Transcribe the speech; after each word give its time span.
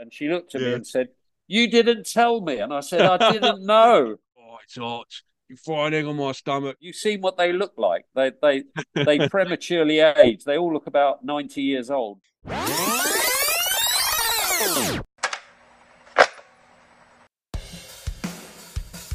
And 0.00 0.12
she 0.12 0.28
looked 0.28 0.54
at 0.54 0.62
Yeah. 0.62 0.68
me 0.68 0.74
and 0.74 0.86
said, 0.86 1.08
You 1.46 1.68
didn't 1.68 2.06
tell 2.10 2.40
me. 2.40 2.58
And 2.58 2.72
I 2.72 2.80
said, 2.80 3.02
I 3.02 3.18
didn't 3.32 3.64
know. 3.66 4.16
Oh, 4.38 4.56
it's 4.64 4.76
hot. 4.76 5.06
You 5.48 5.56
fried 5.56 5.92
egg 5.94 6.06
on 6.06 6.16
my 6.16 6.32
stomach. 6.32 6.76
You've 6.80 6.96
seen 6.96 7.20
what 7.20 7.36
they 7.36 7.52
look 7.52 7.74
like. 7.76 8.06
They 8.14 8.32
they 8.40 8.62
they 9.04 9.28
prematurely 9.28 9.98
age. 10.00 10.44
They 10.44 10.56
all 10.56 10.72
look 10.72 10.86
about 10.86 11.24
90 11.24 11.60
years 11.60 11.90
old. 11.90 12.20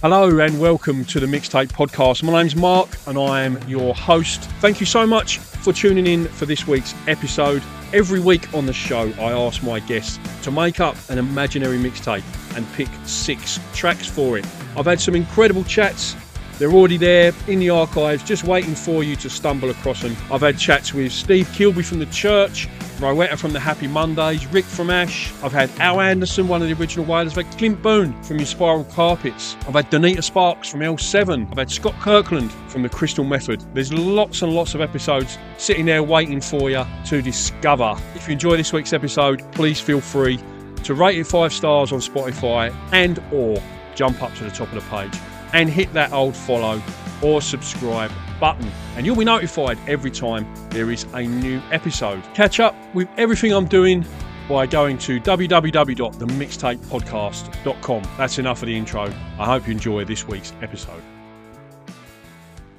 Hello 0.07 0.37
and 0.37 0.59
welcome 0.59 1.03
to 1.05 1.19
the 1.19 1.25
Mixtape 1.25 1.69
Podcast. 1.69 2.21
My 2.21 2.33
name's 2.33 2.55
Mark 2.55 2.95
and 3.07 3.17
I 3.17 3.41
am 3.41 3.57
your 3.67 3.95
host. 3.95 4.43
Thank 4.61 4.79
you 4.79 4.85
so 4.85 5.07
much 5.07 5.39
for 5.39 5.73
tuning 5.73 6.05
in 6.05 6.27
for 6.27 6.45
this 6.45 6.67
week's 6.67 6.93
episode. 7.07 7.63
Every 7.91 8.19
week 8.19 8.53
on 8.53 8.67
the 8.67 8.71
show, 8.71 9.11
I 9.17 9.31
ask 9.31 9.63
my 9.63 9.79
guests 9.79 10.19
to 10.43 10.51
make 10.51 10.79
up 10.79 10.95
an 11.09 11.17
imaginary 11.17 11.79
mixtape 11.79 12.21
and 12.55 12.71
pick 12.73 12.87
six 13.05 13.59
tracks 13.73 14.05
for 14.05 14.37
it. 14.37 14.45
I've 14.77 14.85
had 14.85 15.01
some 15.01 15.15
incredible 15.15 15.63
chats. 15.63 16.15
They're 16.57 16.71
already 16.71 16.95
there 16.95 17.33
in 17.47 17.59
the 17.59 17.69
archives, 17.69 18.23
just 18.23 18.45
waiting 18.45 18.75
for 18.75 19.03
you 19.03 19.17
to 19.17 19.29
stumble 19.29 19.69
across 19.69 20.01
them. 20.01 20.15
I've 20.31 20.39
had 20.39 20.57
chats 20.57 20.93
with 20.93 21.11
Steve 21.11 21.47
Kilbey 21.47 21.83
from 21.83 21.99
the 21.99 22.05
church, 22.07 22.69
Rowetta 22.99 23.37
from 23.37 23.51
the 23.51 23.59
Happy 23.59 23.87
Mondays, 23.87 24.47
Rick 24.47 24.63
from 24.63 24.89
Ash. 24.89 25.33
I've 25.43 25.51
had 25.51 25.69
Al 25.79 25.99
Anderson, 25.99 26.47
one 26.47 26.61
of 26.61 26.69
the 26.69 26.81
original 26.81 27.05
Wailers. 27.05 27.37
I've 27.37 27.45
had 27.45 27.57
Clint 27.57 27.81
Boon 27.81 28.13
from 28.23 28.39
Inspiral 28.39 28.89
Carpets. 28.93 29.57
I've 29.67 29.73
had 29.73 29.91
Donita 29.91 30.23
Sparks 30.23 30.69
from 30.69 30.79
L7. 30.79 31.51
I've 31.51 31.57
had 31.57 31.69
Scott 31.69 31.95
Kirkland 31.99 32.53
from 32.69 32.83
the 32.83 32.89
Crystal 32.89 33.25
Method. 33.25 33.61
There's 33.73 33.91
lots 33.91 34.41
and 34.41 34.53
lots 34.53 34.75
of 34.75 34.79
episodes 34.79 35.37
sitting 35.57 35.85
there 35.85 36.03
waiting 36.03 36.39
for 36.39 36.69
you 36.69 36.85
to 37.07 37.21
discover. 37.21 37.97
If 38.15 38.29
you 38.29 38.33
enjoy 38.33 38.55
this 38.55 38.71
week's 38.71 38.93
episode, 38.93 39.43
please 39.51 39.81
feel 39.81 39.99
free 39.99 40.39
to 40.83 40.93
rate 40.93 41.17
it 41.17 41.25
five 41.25 41.51
stars 41.51 41.91
on 41.91 41.99
Spotify 41.99 42.73
and 42.93 43.21
or 43.33 43.61
jump 43.93 44.23
up 44.23 44.33
to 44.35 44.45
the 44.45 44.51
top 44.51 44.71
of 44.71 44.75
the 44.75 44.89
page 44.89 45.34
and 45.53 45.69
hit 45.69 45.93
that 45.93 46.11
old 46.11 46.35
follow 46.35 46.81
or 47.21 47.41
subscribe 47.41 48.11
button 48.39 48.69
and 48.95 49.05
you'll 49.05 49.15
be 49.15 49.25
notified 49.25 49.77
every 49.87 50.11
time 50.11 50.47
there 50.69 50.91
is 50.91 51.05
a 51.13 51.23
new 51.23 51.61
episode. 51.71 52.21
Catch 52.33 52.59
up 52.59 52.75
with 52.93 53.07
everything 53.17 53.53
I'm 53.53 53.65
doing 53.65 54.05
by 54.47 54.67
going 54.67 54.97
to 54.99 55.19
www.themixtapepodcast.com. 55.19 58.03
That's 58.17 58.39
enough 58.39 58.61
of 58.61 58.67
the 58.67 58.77
intro. 58.77 59.11
I 59.39 59.45
hope 59.45 59.67
you 59.67 59.73
enjoy 59.73 60.05
this 60.05 60.25
week's 60.27 60.53
episode. 60.61 61.01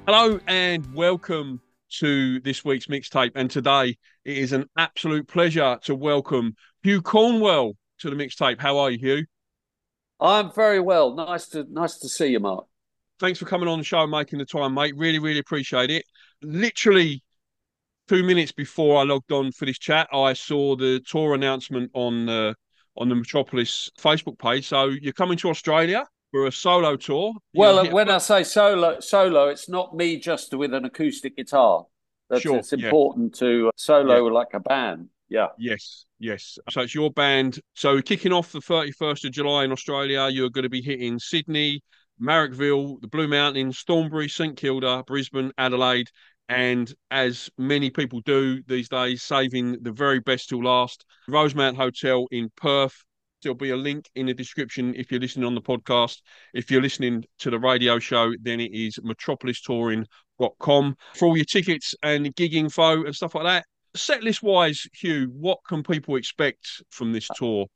Hello 0.05 0.39
and 0.47 0.93
welcome 0.93 1.59
to 1.99 2.39
this 2.41 2.63
week's 2.63 2.85
mixtape. 2.87 3.31
And 3.35 3.51
today 3.51 3.97
it 4.23 4.37
is 4.37 4.53
an 4.53 4.69
absolute 4.77 5.27
pleasure 5.27 5.77
to 5.83 5.93
welcome 5.95 6.55
Hugh 6.83 7.01
Cornwell 7.01 7.73
to 7.99 8.09
the 8.09 8.15
mixtape. 8.15 8.59
How 8.59 8.77
are 8.77 8.91
you, 8.91 8.97
Hugh? 8.97 9.25
I'm 10.19 10.51
very 10.51 10.79
well. 10.79 11.13
Nice 11.13 11.47
to 11.49 11.65
nice 11.69 11.97
to 11.99 12.09
see 12.09 12.27
you, 12.27 12.39
Mark. 12.39 12.65
Thanks 13.19 13.39
for 13.39 13.45
coming 13.45 13.67
on 13.67 13.79
the 13.79 13.83
show 13.83 14.01
and 14.01 14.11
making 14.11 14.39
the 14.39 14.45
time, 14.45 14.73
mate. 14.73 14.95
Really, 14.95 15.19
really 15.19 15.39
appreciate 15.39 15.89
it. 15.89 16.05
Literally 16.41 17.23
two 18.07 18.23
minutes 18.23 18.51
before 18.51 18.99
I 18.99 19.03
logged 19.03 19.31
on 19.31 19.51
for 19.51 19.65
this 19.65 19.79
chat, 19.79 20.07
I 20.13 20.33
saw 20.33 20.75
the 20.75 21.01
tour 21.07 21.33
announcement 21.33 21.91
on 21.93 22.25
the 22.25 22.55
on 22.95 23.09
the 23.09 23.15
Metropolis 23.15 23.89
Facebook 23.99 24.39
page. 24.39 24.67
So 24.67 24.85
you're 24.85 25.13
coming 25.13 25.37
to 25.39 25.49
Australia 25.49 26.05
for 26.31 26.47
a 26.47 26.51
solo 26.51 26.95
tour. 26.95 27.33
Well, 27.53 27.75
know, 27.75 27.81
uh, 27.81 27.83
yeah, 27.83 27.93
when 27.93 28.09
I 28.09 28.17
say 28.17 28.43
solo, 28.43 28.99
solo, 28.99 29.47
it's 29.47 29.69
not 29.69 29.95
me 29.95 30.17
just 30.17 30.53
with 30.53 30.73
an 30.73 30.85
acoustic 30.85 31.37
guitar. 31.37 31.85
That's, 32.29 32.41
Sure, 32.41 32.57
it's 32.57 32.73
yeah. 32.73 32.85
important 32.85 33.35
to 33.35 33.71
solo 33.75 34.25
like 34.25 34.53
a 34.53 34.59
band. 34.59 35.09
Yeah. 35.29 35.47
Yes, 35.57 36.05
yes. 36.19 36.57
So 36.69 36.81
it's 36.81 36.95
your 36.95 37.11
band. 37.11 37.59
So 37.73 38.01
kicking 38.01 38.31
off 38.31 38.51
the 38.51 38.59
31st 38.59 39.25
of 39.25 39.31
July 39.31 39.65
in 39.65 39.71
Australia, 39.71 40.29
you're 40.29 40.49
going 40.49 40.63
to 40.63 40.69
be 40.69 40.81
hitting 40.81 41.19
Sydney, 41.19 41.81
Marrickville, 42.21 43.01
the 43.01 43.07
Blue 43.07 43.27
Mountains, 43.27 43.83
Thornbury, 43.85 44.29
St 44.29 44.55
Kilda, 44.57 45.03
Brisbane, 45.05 45.51
Adelaide, 45.57 46.09
and 46.49 46.93
as 47.11 47.49
many 47.57 47.89
people 47.89 48.21
do 48.21 48.63
these 48.67 48.87
days, 48.87 49.21
saving 49.21 49.77
the 49.81 49.91
very 49.91 50.19
best 50.19 50.49
till 50.49 50.63
last, 50.63 51.05
Rosemount 51.27 51.75
Hotel 51.75 52.25
in 52.31 52.49
Perth. 52.55 53.03
There'll 53.43 53.55
be 53.55 53.69
a 53.69 53.77
link 53.77 54.09
in 54.15 54.25
the 54.27 54.33
description 54.33 54.95
if 54.95 55.11
you're 55.11 55.19
listening 55.19 55.45
on 55.45 55.55
the 55.55 55.61
podcast. 55.61 56.21
If 56.53 56.71
you're 56.71 56.81
listening 56.81 57.25
to 57.39 57.51
the 57.51 57.59
radio 57.59 57.99
show, 57.99 58.33
then 58.41 58.59
it 58.59 58.73
is 58.73 58.97
metropolistouring.com 58.97 60.95
for 61.15 61.27
all 61.27 61.35
your 61.35 61.45
tickets 61.45 61.93
and 62.01 62.33
gig 62.35 62.55
info 62.55 63.03
and 63.03 63.15
stuff 63.15 63.35
like 63.35 63.43
that 63.43 63.65
set 63.97 64.23
list 64.23 64.43
wise, 64.43 64.87
Hugh, 64.93 65.31
what 65.33 65.59
can 65.67 65.83
people 65.83 66.15
expect 66.15 66.83
from 66.89 67.13
this 67.13 67.27
tour? 67.35 67.67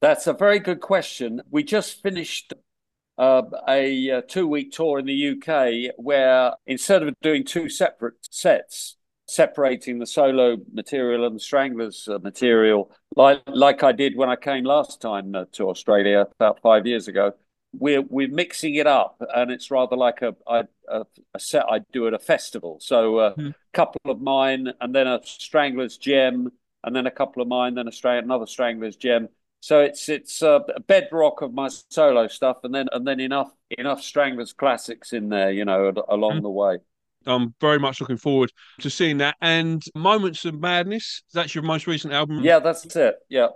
That's 0.00 0.26
a 0.26 0.32
very 0.32 0.60
good 0.60 0.80
question. 0.80 1.42
We 1.50 1.64
just 1.64 2.02
finished 2.02 2.52
uh, 3.16 3.42
a, 3.68 4.10
uh 4.10 4.22
two 4.28 4.46
week 4.46 4.70
tour 4.70 5.00
in 5.00 5.06
the 5.06 5.30
UK 5.30 5.94
where 5.96 6.52
instead 6.66 7.02
of 7.02 7.14
doing 7.20 7.44
two 7.44 7.68
separate 7.68 8.14
sets, 8.30 8.96
separating 9.26 9.98
the 9.98 10.06
solo 10.06 10.56
material 10.72 11.26
and 11.26 11.34
the 11.34 11.40
Stranglers 11.40 12.08
uh, 12.08 12.18
material, 12.20 12.92
like 13.16 13.42
like 13.48 13.82
I 13.82 13.92
did 13.92 14.16
when 14.16 14.28
I 14.28 14.36
came 14.36 14.64
last 14.64 15.00
time 15.00 15.34
uh, 15.34 15.46
to 15.52 15.68
Australia 15.68 16.26
about 16.38 16.60
five 16.62 16.86
years 16.86 17.08
ago, 17.08 17.32
we're 17.72 18.02
we're 18.02 18.28
mixing 18.28 18.74
it 18.76 18.86
up, 18.86 19.20
and 19.34 19.50
it's 19.50 19.70
rather 19.70 19.96
like 19.96 20.22
a 20.22 20.34
a, 20.46 20.64
a, 20.88 21.04
set 21.38 21.64
I 21.68 21.80
do 21.92 22.06
at 22.06 22.14
a 22.14 22.18
festival. 22.18 22.78
So 22.80 23.18
a 23.20 23.30
Hmm. 23.32 23.50
couple 23.72 24.00
of 24.10 24.20
mine, 24.20 24.72
and 24.80 24.94
then 24.94 25.06
a 25.06 25.20
Stranglers 25.24 25.96
gem, 25.98 26.50
and 26.84 26.96
then 26.96 27.06
a 27.06 27.10
couple 27.10 27.42
of 27.42 27.48
mine, 27.48 27.74
then 27.74 27.88
a 27.88 27.92
strang- 27.92 28.24
another 28.24 28.46
Stranglers 28.46 28.96
gem. 28.96 29.28
So 29.60 29.80
it's 29.80 30.08
it's 30.08 30.42
uh, 30.42 30.60
a 30.74 30.80
bedrock 30.80 31.42
of 31.42 31.52
my 31.52 31.68
solo 31.90 32.28
stuff, 32.28 32.58
and 32.64 32.74
then 32.74 32.88
and 32.92 33.06
then 33.06 33.20
enough 33.20 33.52
enough 33.76 34.02
Stranglers 34.02 34.52
classics 34.52 35.12
in 35.12 35.28
there, 35.28 35.50
you 35.50 35.64
know, 35.64 35.92
along 36.08 36.36
Hmm. 36.38 36.42
the 36.42 36.50
way. 36.50 36.78
I'm 37.26 37.54
very 37.60 37.78
much 37.78 38.00
looking 38.00 38.16
forward 38.16 38.50
to 38.80 38.88
seeing 38.88 39.18
that. 39.18 39.36
And 39.42 39.82
Moments 39.94 40.44
of 40.46 40.58
Madness, 40.58 41.22
that's 41.34 41.54
your 41.54 41.64
most 41.64 41.86
recent 41.86 42.14
album. 42.14 42.40
Yeah, 42.42 42.60
that's 42.60 42.86
it. 42.96 43.16
Yeah. 43.28 43.48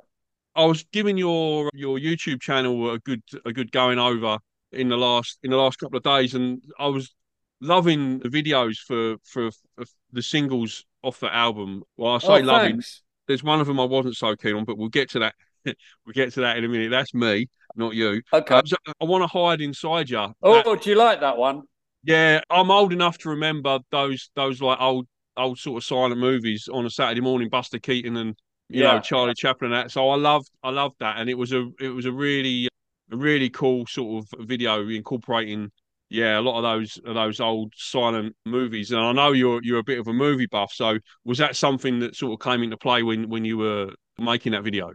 I 0.54 0.64
was 0.64 0.84
giving 0.92 1.16
your 1.18 1.70
your 1.74 1.98
YouTube 1.98 2.40
channel 2.40 2.92
a 2.92 2.98
good 2.98 3.22
a 3.44 3.52
good 3.52 3.72
going 3.72 3.98
over 3.98 4.38
in 4.72 4.88
the 4.88 4.96
last 4.96 5.38
in 5.42 5.50
the 5.50 5.56
last 5.56 5.78
couple 5.78 5.96
of 5.96 6.02
days, 6.02 6.34
and 6.34 6.62
I 6.78 6.88
was 6.88 7.14
loving 7.60 8.18
the 8.18 8.28
videos 8.28 8.76
for 8.78 9.16
for, 9.24 9.50
for 9.76 9.84
the 10.12 10.22
singles 10.22 10.84
off 11.02 11.20
the 11.20 11.34
album. 11.34 11.82
Well, 11.96 12.14
I 12.14 12.18
say 12.18 12.26
Oh, 12.28 12.38
loving. 12.38 12.72
thanks. 12.72 13.02
There's 13.28 13.42
one 13.44 13.60
of 13.60 13.66
them 13.66 13.80
I 13.80 13.84
wasn't 13.84 14.16
so 14.16 14.34
keen 14.36 14.54
on, 14.56 14.64
but 14.64 14.76
we'll 14.76 14.88
get 14.88 15.10
to 15.10 15.20
that. 15.20 15.34
we'll 15.64 16.12
get 16.12 16.32
to 16.34 16.40
that 16.40 16.56
in 16.58 16.64
a 16.64 16.68
minute. 16.68 16.90
That's 16.90 17.14
me, 17.14 17.48
not 17.76 17.94
you. 17.94 18.20
Okay. 18.32 18.54
Um, 18.54 18.66
so 18.66 18.76
I 19.00 19.04
want 19.04 19.22
to 19.22 19.28
hide 19.28 19.60
inside 19.60 20.10
you. 20.10 20.34
Oh, 20.42 20.76
do 20.76 20.90
you 20.90 20.96
like 20.96 21.20
that 21.20 21.36
one? 21.36 21.62
Yeah, 22.04 22.40
I'm 22.50 22.70
old 22.70 22.92
enough 22.92 23.16
to 23.18 23.30
remember 23.30 23.78
those 23.90 24.30
those 24.34 24.60
like 24.60 24.80
old 24.80 25.06
old 25.36 25.58
sort 25.58 25.78
of 25.78 25.84
silent 25.84 26.18
movies 26.20 26.68
on 26.70 26.84
a 26.84 26.90
Saturday 26.90 27.20
morning, 27.20 27.48
Buster 27.48 27.78
Keaton 27.78 28.16
and 28.16 28.36
you 28.72 28.82
know 28.82 29.00
Charlie 29.00 29.34
Chaplin. 29.34 29.72
And 29.72 29.84
that 29.84 29.90
so 29.90 30.08
I 30.10 30.16
loved 30.16 30.50
I 30.62 30.70
loved 30.70 30.96
that, 31.00 31.18
and 31.18 31.28
it 31.28 31.34
was 31.34 31.52
a 31.52 31.68
it 31.80 31.88
was 31.88 32.06
a 32.06 32.12
really 32.12 32.68
a 33.10 33.16
really 33.16 33.50
cool 33.50 33.86
sort 33.86 34.24
of 34.24 34.46
video 34.46 34.88
incorporating 34.88 35.70
yeah 36.08 36.38
a 36.38 36.42
lot 36.42 36.58
of 36.58 36.62
those 36.62 36.98
of 37.04 37.14
those 37.14 37.40
old 37.40 37.72
silent 37.76 38.34
movies. 38.46 38.90
And 38.90 39.00
I 39.00 39.12
know 39.12 39.32
you're 39.32 39.60
you're 39.62 39.78
a 39.78 39.84
bit 39.84 39.98
of 39.98 40.08
a 40.08 40.12
movie 40.12 40.46
buff, 40.46 40.72
so 40.72 40.98
was 41.24 41.38
that 41.38 41.56
something 41.56 42.00
that 42.00 42.16
sort 42.16 42.32
of 42.32 42.44
came 42.44 42.62
into 42.62 42.76
play 42.76 43.02
when 43.02 43.28
when 43.28 43.44
you 43.44 43.58
were 43.58 43.90
making 44.18 44.52
that 44.52 44.64
video? 44.64 44.92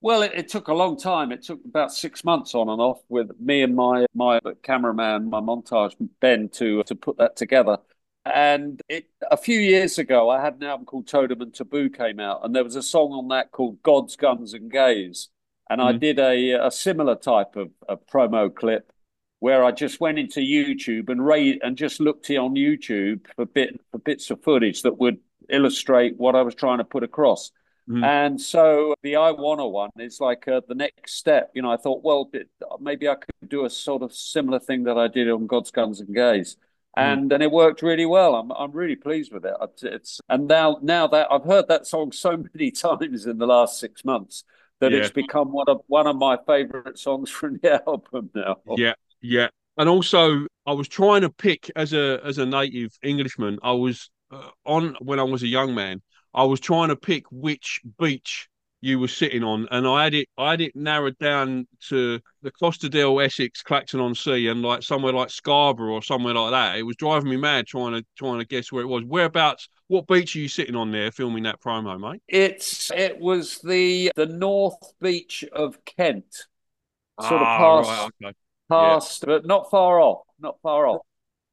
Well, 0.00 0.22
it, 0.22 0.32
it 0.34 0.48
took 0.48 0.68
a 0.68 0.74
long 0.74 0.96
time. 0.98 1.32
It 1.32 1.42
took 1.42 1.64
about 1.64 1.92
six 1.92 2.22
months 2.22 2.54
on 2.54 2.68
and 2.68 2.80
off 2.80 3.00
with 3.08 3.30
me 3.40 3.62
and 3.62 3.74
my 3.74 4.06
my 4.14 4.40
cameraman, 4.62 5.30
my 5.30 5.40
montage 5.40 5.94
Ben, 6.20 6.48
to 6.50 6.82
to 6.84 6.94
put 6.94 7.18
that 7.18 7.36
together. 7.36 7.78
And 8.34 8.80
it 8.88 9.08
a 9.30 9.36
few 9.36 9.58
years 9.58 9.98
ago, 9.98 10.30
I 10.30 10.40
had 10.40 10.54
an 10.54 10.64
album 10.64 10.86
called 10.86 11.06
Totem 11.06 11.40
and 11.40 11.54
Taboo 11.54 11.88
came 11.90 12.20
out, 12.20 12.44
and 12.44 12.54
there 12.54 12.64
was 12.64 12.76
a 12.76 12.82
song 12.82 13.12
on 13.12 13.28
that 13.28 13.52
called 13.52 13.82
God's 13.82 14.16
Guns 14.16 14.54
and 14.54 14.70
Gays. 14.70 15.28
And 15.68 15.80
I 15.80 15.92
Mhm. 15.92 16.00
did 16.00 16.18
a 16.18 16.50
a 16.66 16.70
similar 16.70 17.16
type 17.16 17.56
of 17.56 17.70
a 17.88 17.96
promo 17.96 18.54
clip 18.54 18.92
where 19.40 19.64
I 19.64 19.70
just 19.70 20.00
went 20.00 20.18
into 20.18 20.40
YouTube 20.40 21.08
and 21.10 21.24
rate 21.24 21.60
and 21.62 21.76
just 21.76 22.00
looked 22.00 22.30
on 22.30 22.54
YouTube 22.54 23.26
for 23.36 23.44
bit 23.46 23.80
for 23.90 23.98
bits 23.98 24.30
of 24.30 24.42
footage 24.42 24.82
that 24.82 24.98
would 24.98 25.18
illustrate 25.48 26.16
what 26.16 26.34
I 26.34 26.42
was 26.42 26.54
trying 26.54 26.78
to 26.78 26.84
put 26.84 27.02
across. 27.04 27.52
Mhm. 27.88 28.04
And 28.04 28.40
so 28.40 28.94
the 29.02 29.16
I 29.16 29.30
Wanna 29.30 29.68
one 29.68 29.90
is 29.98 30.20
like 30.20 30.48
uh, 30.48 30.60
the 30.66 30.74
next 30.74 31.14
step. 31.14 31.50
You 31.54 31.62
know, 31.62 31.70
I 31.70 31.76
thought, 31.76 32.02
well, 32.02 32.30
maybe 32.80 33.08
I 33.08 33.14
could 33.14 33.48
do 33.48 33.64
a 33.64 33.70
sort 33.70 34.02
of 34.02 34.12
similar 34.12 34.58
thing 34.58 34.84
that 34.84 34.98
I 34.98 35.06
did 35.08 35.30
on 35.30 35.46
God's 35.46 35.70
Guns 35.70 36.00
and 36.00 36.12
Gays. 36.14 36.56
And 36.96 37.30
and 37.32 37.42
it 37.42 37.50
worked 37.50 37.82
really 37.82 38.06
well. 38.06 38.34
I'm 38.36 38.50
I'm 38.52 38.72
really 38.72 38.96
pleased 38.96 39.32
with 39.32 39.44
it. 39.44 39.54
It's, 39.60 39.82
it's 39.82 40.20
and 40.28 40.48
now 40.48 40.78
now 40.82 41.06
that 41.08 41.28
I've 41.30 41.44
heard 41.44 41.68
that 41.68 41.86
song 41.86 42.12
so 42.12 42.36
many 42.54 42.70
times 42.70 43.26
in 43.26 43.38
the 43.38 43.46
last 43.46 43.78
six 43.78 44.04
months 44.04 44.44
that 44.80 44.92
Yeah. 44.92 44.98
it's 44.98 45.10
become 45.10 45.52
one 45.52 45.68
of 45.68 45.82
one 45.88 46.06
of 46.06 46.16
my 46.16 46.38
favorite 46.46 46.98
songs 46.98 47.30
from 47.38 47.58
the 47.62 47.82
album 47.86 48.30
now. 48.34 48.56
Yeah, 48.76 48.94
yeah. 49.20 49.48
And 49.78 49.88
also, 49.90 50.46
I 50.66 50.72
was 50.72 50.88
trying 50.88 51.20
to 51.22 51.30
pick 51.30 51.70
as 51.76 51.92
a 51.92 52.20
as 52.24 52.38
a 52.38 52.46
native 52.46 52.98
Englishman. 53.02 53.58
I 53.62 53.72
was 53.72 54.10
uh, 54.30 54.48
on 54.64 54.96
when 55.00 55.20
I 55.20 55.24
was 55.24 55.42
a 55.42 55.46
young 55.48 55.74
man. 55.74 56.00
I 56.32 56.44
was 56.44 56.60
trying 56.60 56.88
to 56.88 56.96
pick 56.96 57.24
which 57.30 57.80
beach 57.98 58.48
you 58.80 58.98
were 58.98 59.08
sitting 59.08 59.42
on, 59.42 59.66
and 59.70 59.86
I 59.86 60.04
had 60.04 60.14
it 60.14 60.28
I 60.36 60.50
had 60.52 60.60
it 60.60 60.76
narrowed 60.76 61.18
down 61.18 61.66
to 61.88 62.20
the 62.42 62.50
Costa 62.50 62.88
del 62.88 63.20
Essex, 63.20 63.62
Clacton 63.62 64.00
on 64.00 64.14
Sea, 64.14 64.48
and 64.48 64.62
like 64.62 64.82
somewhere 64.82 65.12
like 65.12 65.30
Scarborough 65.30 65.94
or 65.94 66.02
somewhere 66.02 66.34
like 66.34 66.50
that. 66.50 66.78
It 66.78 66.82
was 66.82 66.96
driving 66.96 67.30
me 67.30 67.36
mad 67.36 67.66
trying 67.66 67.94
to 67.94 68.04
trying 68.16 68.38
to 68.38 68.44
guess 68.44 68.70
where 68.70 68.82
it 68.82 68.86
was. 68.86 69.04
Whereabouts? 69.04 69.68
What 69.88 70.06
beach 70.06 70.36
are 70.36 70.40
you 70.40 70.48
sitting 70.48 70.76
on 70.76 70.90
there 70.90 71.10
filming 71.10 71.44
that 71.44 71.60
promo, 71.60 71.98
mate? 71.98 72.22
It's 72.28 72.90
it 72.90 73.18
was 73.18 73.58
the 73.58 74.12
the 74.14 74.26
North 74.26 74.92
Beach 75.00 75.44
of 75.52 75.84
Kent, 75.84 76.46
sort 77.20 77.40
ah, 77.42 77.54
of 77.54 77.84
past 77.86 77.88
right, 77.88 78.28
okay. 78.28 78.36
past, 78.68 79.22
yeah. 79.22 79.26
but 79.26 79.46
not 79.46 79.70
far 79.70 80.00
off, 80.00 80.26
not 80.38 80.60
far 80.62 80.86
off, 80.86 81.02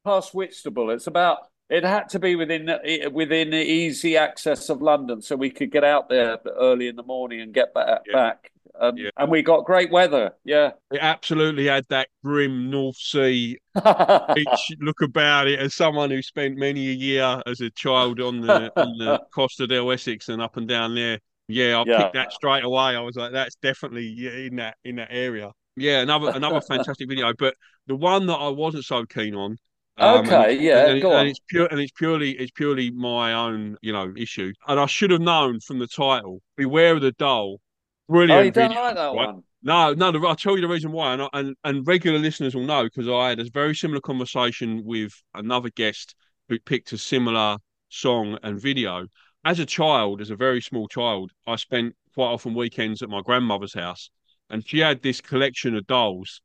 past 0.04 0.34
Whitstable. 0.34 0.90
It's 0.90 1.06
about 1.06 1.38
it 1.70 1.84
had 1.84 2.08
to 2.10 2.18
be 2.18 2.36
within 2.36 2.70
within 3.12 3.54
easy 3.54 4.16
access 4.16 4.68
of 4.68 4.82
London, 4.82 5.22
so 5.22 5.36
we 5.36 5.50
could 5.50 5.70
get 5.70 5.84
out 5.84 6.08
there 6.08 6.38
early 6.58 6.88
in 6.88 6.96
the 6.96 7.02
morning 7.02 7.40
and 7.40 7.54
get 7.54 7.72
back. 7.74 8.02
Yeah. 8.06 8.12
back. 8.12 8.50
Um, 8.78 8.96
yeah. 8.96 9.10
And 9.16 9.30
we 9.30 9.42
got 9.42 9.64
great 9.64 9.90
weather. 9.90 10.32
Yeah, 10.44 10.72
it 10.90 10.98
absolutely 11.00 11.66
had 11.66 11.84
that 11.90 12.08
grim 12.24 12.70
North 12.70 12.96
Sea 12.96 13.56
beach 14.34 14.72
look 14.80 15.00
about 15.00 15.46
it. 15.46 15.60
As 15.60 15.74
someone 15.74 16.10
who 16.10 16.22
spent 16.22 16.56
many 16.56 16.90
a 16.90 16.92
year 16.92 17.40
as 17.46 17.60
a 17.60 17.70
child 17.70 18.20
on 18.20 18.40
the 18.40 18.72
on 18.80 18.98
the 18.98 19.20
Costa 19.34 19.66
del 19.66 19.90
Essex 19.92 20.28
and 20.28 20.42
up 20.42 20.56
and 20.56 20.66
down 20.66 20.94
there, 20.94 21.20
yeah, 21.48 21.78
I 21.78 21.84
yeah. 21.86 22.02
picked 22.02 22.14
that 22.14 22.32
straight 22.32 22.64
away. 22.64 22.96
I 22.96 23.00
was 23.00 23.16
like, 23.16 23.32
that's 23.32 23.54
definitely 23.56 24.46
in 24.46 24.56
that 24.56 24.76
in 24.84 24.96
that 24.96 25.08
area. 25.10 25.52
Yeah, 25.76 26.00
another 26.00 26.32
another 26.34 26.60
fantastic 26.68 27.08
video. 27.08 27.32
But 27.38 27.54
the 27.86 27.96
one 27.96 28.26
that 28.26 28.36
I 28.36 28.48
wasn't 28.48 28.84
so 28.84 29.04
keen 29.04 29.34
on 29.34 29.56
um, 29.96 30.26
okay, 30.26 30.58
yeah, 30.58 30.88
and, 30.88 31.02
go 31.02 31.10
and 31.10 31.20
on. 31.20 31.26
it's 31.28 31.40
pure 31.48 31.66
and 31.66 31.80
it's 31.80 31.92
purely 31.92 32.32
it's 32.32 32.50
purely 32.50 32.90
my 32.90 33.32
own, 33.32 33.76
you 33.80 33.92
know, 33.92 34.12
issue. 34.16 34.52
And 34.66 34.80
I 34.80 34.86
should 34.86 35.10
have 35.10 35.20
known 35.20 35.60
from 35.60 35.78
the 35.78 35.86
title, 35.86 36.42
"Beware 36.56 36.94
of 36.94 37.02
the 37.02 37.12
Doll." 37.12 37.60
Brilliant. 38.08 38.32
Oh, 38.32 38.42
you 38.42 38.50
don't 38.50 38.68
video, 38.68 38.82
like 38.82 38.94
that 38.96 39.06
right? 39.06 39.14
one? 39.14 39.42
No, 39.62 39.94
no. 39.94 40.26
I'll 40.26 40.36
tell 40.36 40.56
you 40.56 40.62
the 40.62 40.68
reason 40.68 40.92
why, 40.92 41.14
and 41.14 41.28
and, 41.32 41.56
and 41.64 41.86
regular 41.86 42.18
listeners 42.18 42.54
will 42.54 42.64
know 42.64 42.84
because 42.84 43.08
I 43.08 43.30
had 43.30 43.40
a 43.40 43.48
very 43.50 43.74
similar 43.74 44.00
conversation 44.00 44.82
with 44.84 45.12
another 45.34 45.70
guest 45.70 46.14
who 46.48 46.58
picked 46.58 46.92
a 46.92 46.98
similar 46.98 47.58
song 47.88 48.38
and 48.42 48.60
video. 48.60 49.06
As 49.44 49.60
a 49.60 49.66
child, 49.66 50.20
as 50.20 50.30
a 50.30 50.36
very 50.36 50.60
small 50.60 50.88
child, 50.88 51.30
I 51.46 51.56
spent 51.56 51.94
quite 52.14 52.26
often 52.26 52.54
weekends 52.54 53.02
at 53.02 53.08
my 53.10 53.20
grandmother's 53.20 53.74
house, 53.74 54.10
and 54.50 54.66
she 54.66 54.80
had 54.80 55.02
this 55.02 55.20
collection 55.20 55.76
of 55.76 55.86
dolls 55.86 56.40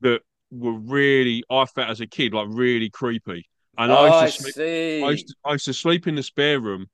that 0.00 0.22
were 0.52 0.78
really 0.78 1.42
I 1.50 1.64
felt 1.64 1.88
as 1.88 2.00
a 2.00 2.06
kid 2.06 2.34
like 2.34 2.46
really 2.50 2.90
creepy. 2.90 3.48
And 3.78 3.90
oh, 3.90 3.96
I, 3.96 4.24
used 4.26 4.38
to 4.38 4.42
oh, 4.42 4.50
sleep, 4.50 4.54
see. 4.54 5.02
I 5.02 5.10
used 5.10 5.28
to, 5.28 5.34
I 5.46 5.52
used 5.52 5.64
to 5.64 5.74
sleep 5.74 6.06
in 6.06 6.14
the 6.14 6.22
spare 6.22 6.60
room 6.60 6.86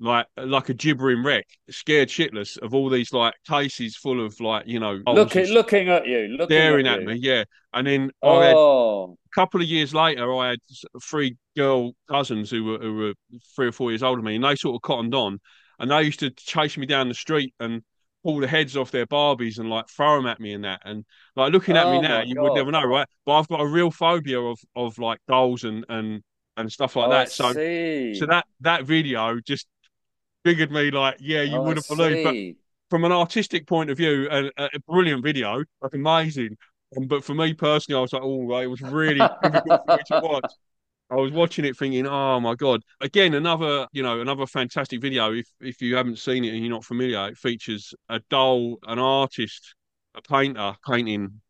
like 0.00 0.26
like 0.36 0.68
a 0.68 0.74
gibbering 0.74 1.24
wreck, 1.24 1.46
scared 1.70 2.08
shitless 2.08 2.58
of 2.58 2.74
all 2.74 2.88
these 2.88 3.12
like 3.12 3.34
cases 3.48 3.96
full 3.96 4.24
of 4.24 4.38
like 4.40 4.66
you 4.66 4.78
know 4.78 5.00
looking 5.06 5.46
looking 5.46 5.88
at 5.88 6.06
you, 6.06 6.28
looking 6.28 6.56
staring 6.56 6.86
at, 6.86 7.00
at 7.00 7.04
me, 7.04 7.14
yeah. 7.14 7.44
And 7.72 7.86
then 7.86 8.10
oh. 8.22 8.38
I 8.38 8.46
had 8.46 8.54
oh. 8.56 9.18
a 9.26 9.34
couple 9.34 9.60
of 9.60 9.66
years 9.66 9.92
later, 9.94 10.34
I 10.34 10.50
had 10.50 10.58
three 11.02 11.36
girl 11.56 11.92
cousins 12.08 12.50
who 12.50 12.64
were 12.64 12.78
who 12.78 12.94
were 12.94 13.14
three 13.56 13.68
or 13.68 13.72
four 13.72 13.90
years 13.90 14.02
older 14.02 14.20
than 14.20 14.26
me, 14.26 14.36
and 14.36 14.44
they 14.44 14.54
sort 14.54 14.76
of 14.76 14.82
cottoned 14.82 15.14
on, 15.14 15.40
and 15.78 15.90
they 15.90 16.02
used 16.02 16.20
to 16.20 16.30
chase 16.30 16.76
me 16.76 16.86
down 16.86 17.08
the 17.08 17.14
street 17.14 17.54
and 17.58 17.82
pull 18.28 18.40
the 18.40 18.46
heads 18.46 18.76
off 18.76 18.90
their 18.90 19.06
Barbies 19.06 19.58
and 19.58 19.70
like 19.70 19.88
throw 19.88 20.16
them 20.16 20.26
at 20.26 20.38
me 20.38 20.52
and 20.52 20.64
that. 20.64 20.82
And 20.84 21.06
like 21.34 21.50
looking 21.50 21.78
at 21.78 21.86
oh 21.86 21.92
me 21.92 22.02
now, 22.02 22.20
you 22.20 22.34
God. 22.34 22.42
would 22.42 22.54
never 22.54 22.70
know, 22.70 22.84
right? 22.84 23.08
But 23.24 23.38
I've 23.38 23.48
got 23.48 23.60
a 23.60 23.66
real 23.66 23.90
phobia 23.90 24.38
of 24.38 24.58
of 24.76 24.98
like 24.98 25.18
dolls 25.26 25.64
and 25.64 25.86
and 25.88 26.22
and 26.58 26.70
stuff 26.70 26.96
like 26.96 27.06
oh, 27.06 27.10
that. 27.10 27.20
I 27.20 27.24
so 27.24 27.52
see. 27.54 28.14
so 28.14 28.26
that 28.26 28.44
that 28.60 28.84
video 28.84 29.40
just 29.40 29.66
figured 30.44 30.70
me 30.70 30.90
like, 30.90 31.16
yeah, 31.20 31.40
you 31.40 31.56
oh, 31.56 31.62
wouldn't 31.62 31.88
believe. 31.88 32.24
But 32.24 32.90
from 32.90 33.04
an 33.04 33.12
artistic 33.12 33.66
point 33.66 33.88
of 33.88 33.96
view, 33.96 34.28
a, 34.30 34.50
a 34.58 34.80
brilliant 34.86 35.24
video, 35.24 35.64
like 35.80 35.94
amazing. 35.94 36.56
Um, 36.96 37.06
but 37.06 37.24
for 37.24 37.34
me 37.34 37.54
personally, 37.54 37.98
I 37.98 38.02
was 38.02 38.12
like, 38.12 38.22
oh, 38.22 38.46
right, 38.46 38.64
it 38.64 38.68
was 38.68 38.82
really 38.82 39.26
difficult 39.42 39.82
for 39.86 39.96
me 39.96 40.02
to 40.06 40.20
watch. 40.22 40.52
I 41.10 41.14
was 41.14 41.32
watching 41.32 41.64
it 41.64 41.76
thinking, 41.76 42.06
oh 42.06 42.38
my 42.40 42.54
god! 42.54 42.82
Again, 43.00 43.34
another 43.34 43.86
you 43.92 44.02
know 44.02 44.20
another 44.20 44.46
fantastic 44.46 45.00
video. 45.00 45.32
If 45.32 45.46
if 45.60 45.80
you 45.80 45.96
haven't 45.96 46.18
seen 46.18 46.44
it 46.44 46.52
and 46.52 46.58
you're 46.58 46.72
not 46.72 46.84
familiar, 46.84 47.28
it 47.28 47.38
features 47.38 47.94
a 48.08 48.20
doll, 48.28 48.78
an 48.86 48.98
artist, 48.98 49.74
a 50.14 50.22
painter 50.22 50.74
painting 50.86 51.40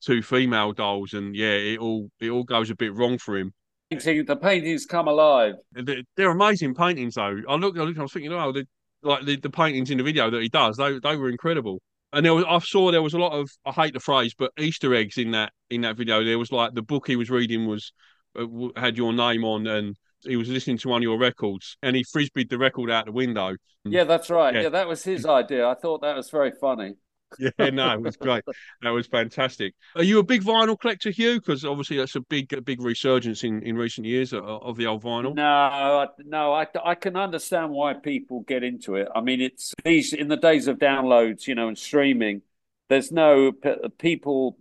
two 0.00 0.22
female 0.22 0.72
dolls, 0.72 1.12
and 1.12 1.36
yeah, 1.36 1.52
it 1.52 1.78
all 1.78 2.10
it 2.20 2.30
all 2.30 2.44
goes 2.44 2.70
a 2.70 2.74
bit 2.74 2.94
wrong 2.94 3.18
for 3.18 3.36
him. 3.36 3.52
The 3.90 4.38
paintings 4.40 4.86
come 4.86 5.06
alive. 5.06 5.56
They're, 5.72 6.30
amazing 6.30 6.74
paintings, 6.74 7.16
though. 7.16 7.42
I 7.46 7.56
looked, 7.56 7.78
I 7.78 7.82
looked, 7.82 7.98
I 7.98 8.02
was 8.02 8.12
thinking, 8.12 8.32
oh, 8.32 8.50
the, 8.50 8.66
like 9.02 9.26
the, 9.26 9.36
the 9.36 9.50
paintings 9.50 9.90
in 9.90 9.98
the 9.98 10.04
video 10.04 10.30
that 10.30 10.40
he 10.40 10.48
does, 10.48 10.78
they 10.78 10.98
they 10.98 11.16
were 11.16 11.28
incredible. 11.28 11.80
And 12.14 12.24
there 12.24 12.34
was, 12.34 12.44
I 12.48 12.58
saw 12.60 12.90
there 12.90 13.02
was 13.02 13.14
a 13.14 13.18
lot 13.18 13.32
of, 13.32 13.50
I 13.66 13.72
hate 13.72 13.92
the 13.94 14.00
phrase, 14.00 14.34
but 14.34 14.52
Easter 14.58 14.94
eggs 14.94 15.18
in 15.18 15.32
that 15.32 15.52
in 15.70 15.82
that 15.82 15.96
video. 15.96 16.24
There 16.24 16.38
was 16.38 16.52
like 16.52 16.74
the 16.74 16.82
book 16.82 17.06
he 17.06 17.16
was 17.16 17.30
reading 17.30 17.66
was 17.66 17.92
Uh, 18.38 18.68
had 18.76 18.96
your 18.96 19.12
name 19.12 19.44
on 19.44 19.66
and 19.66 19.96
he 20.22 20.36
was 20.36 20.48
listening 20.48 20.78
to 20.78 20.88
one 20.88 20.98
of 20.98 21.02
your 21.02 21.18
records 21.18 21.76
and 21.82 21.96
he 21.96 22.04
frisbeed 22.04 22.48
the 22.48 22.58
record 22.58 22.90
out 22.90 23.06
the 23.06 23.12
window. 23.12 23.56
Yeah, 23.84 24.04
that's 24.04 24.30
right. 24.30 24.54
Yeah, 24.54 24.62
yeah 24.62 24.68
that 24.70 24.88
was 24.88 25.02
his 25.02 25.26
idea. 25.26 25.66
I 25.66 25.74
thought 25.74 26.02
that 26.02 26.16
was 26.16 26.30
very 26.30 26.52
funny. 26.52 26.94
yeah, 27.38 27.70
no, 27.70 27.92
it 27.94 28.02
was 28.02 28.16
great. 28.16 28.44
That 28.82 28.90
was 28.90 29.06
fantastic. 29.06 29.74
Are 29.96 30.02
you 30.02 30.18
a 30.18 30.22
big 30.22 30.42
vinyl 30.42 30.78
collector, 30.78 31.10
Hugh? 31.10 31.40
Because 31.40 31.64
obviously 31.64 31.96
that's 31.96 32.14
a 32.14 32.20
big, 32.20 32.52
a 32.52 32.60
big 32.60 32.82
resurgence 32.82 33.42
in, 33.42 33.62
in 33.62 33.76
recent 33.76 34.06
years 34.06 34.32
of, 34.32 34.44
of 34.44 34.76
the 34.76 34.86
old 34.86 35.02
vinyl. 35.02 35.34
No, 35.34 36.08
no, 36.24 36.52
I, 36.52 36.66
I 36.84 36.94
can 36.94 37.16
understand 37.16 37.70
why 37.70 37.94
people 37.94 38.40
get 38.40 38.62
into 38.62 38.96
it. 38.96 39.08
I 39.14 39.22
mean, 39.22 39.40
it's 39.40 39.72
these 39.84 40.12
in 40.12 40.28
the 40.28 40.36
days 40.36 40.68
of 40.68 40.78
downloads, 40.78 41.46
you 41.46 41.54
know, 41.54 41.68
and 41.68 41.78
streaming. 41.78 42.42
There's 42.88 43.10
no 43.10 43.52
people, 43.98 44.58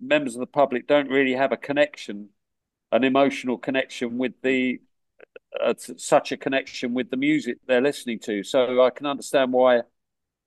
members 0.00 0.34
of 0.34 0.40
the 0.40 0.46
public 0.46 0.88
don't 0.88 1.08
really 1.08 1.34
have 1.34 1.52
a 1.52 1.56
connection 1.56 2.30
an 2.94 3.04
emotional 3.04 3.58
connection 3.58 4.18
with 4.18 4.34
the 4.42 4.80
uh, 5.62 5.74
such 5.96 6.32
a 6.32 6.36
connection 6.36 6.94
with 6.94 7.10
the 7.10 7.16
music 7.16 7.58
they're 7.66 7.80
listening 7.80 8.18
to. 8.20 8.42
So 8.42 8.82
I 8.82 8.90
can 8.90 9.06
understand 9.06 9.52
why 9.52 9.82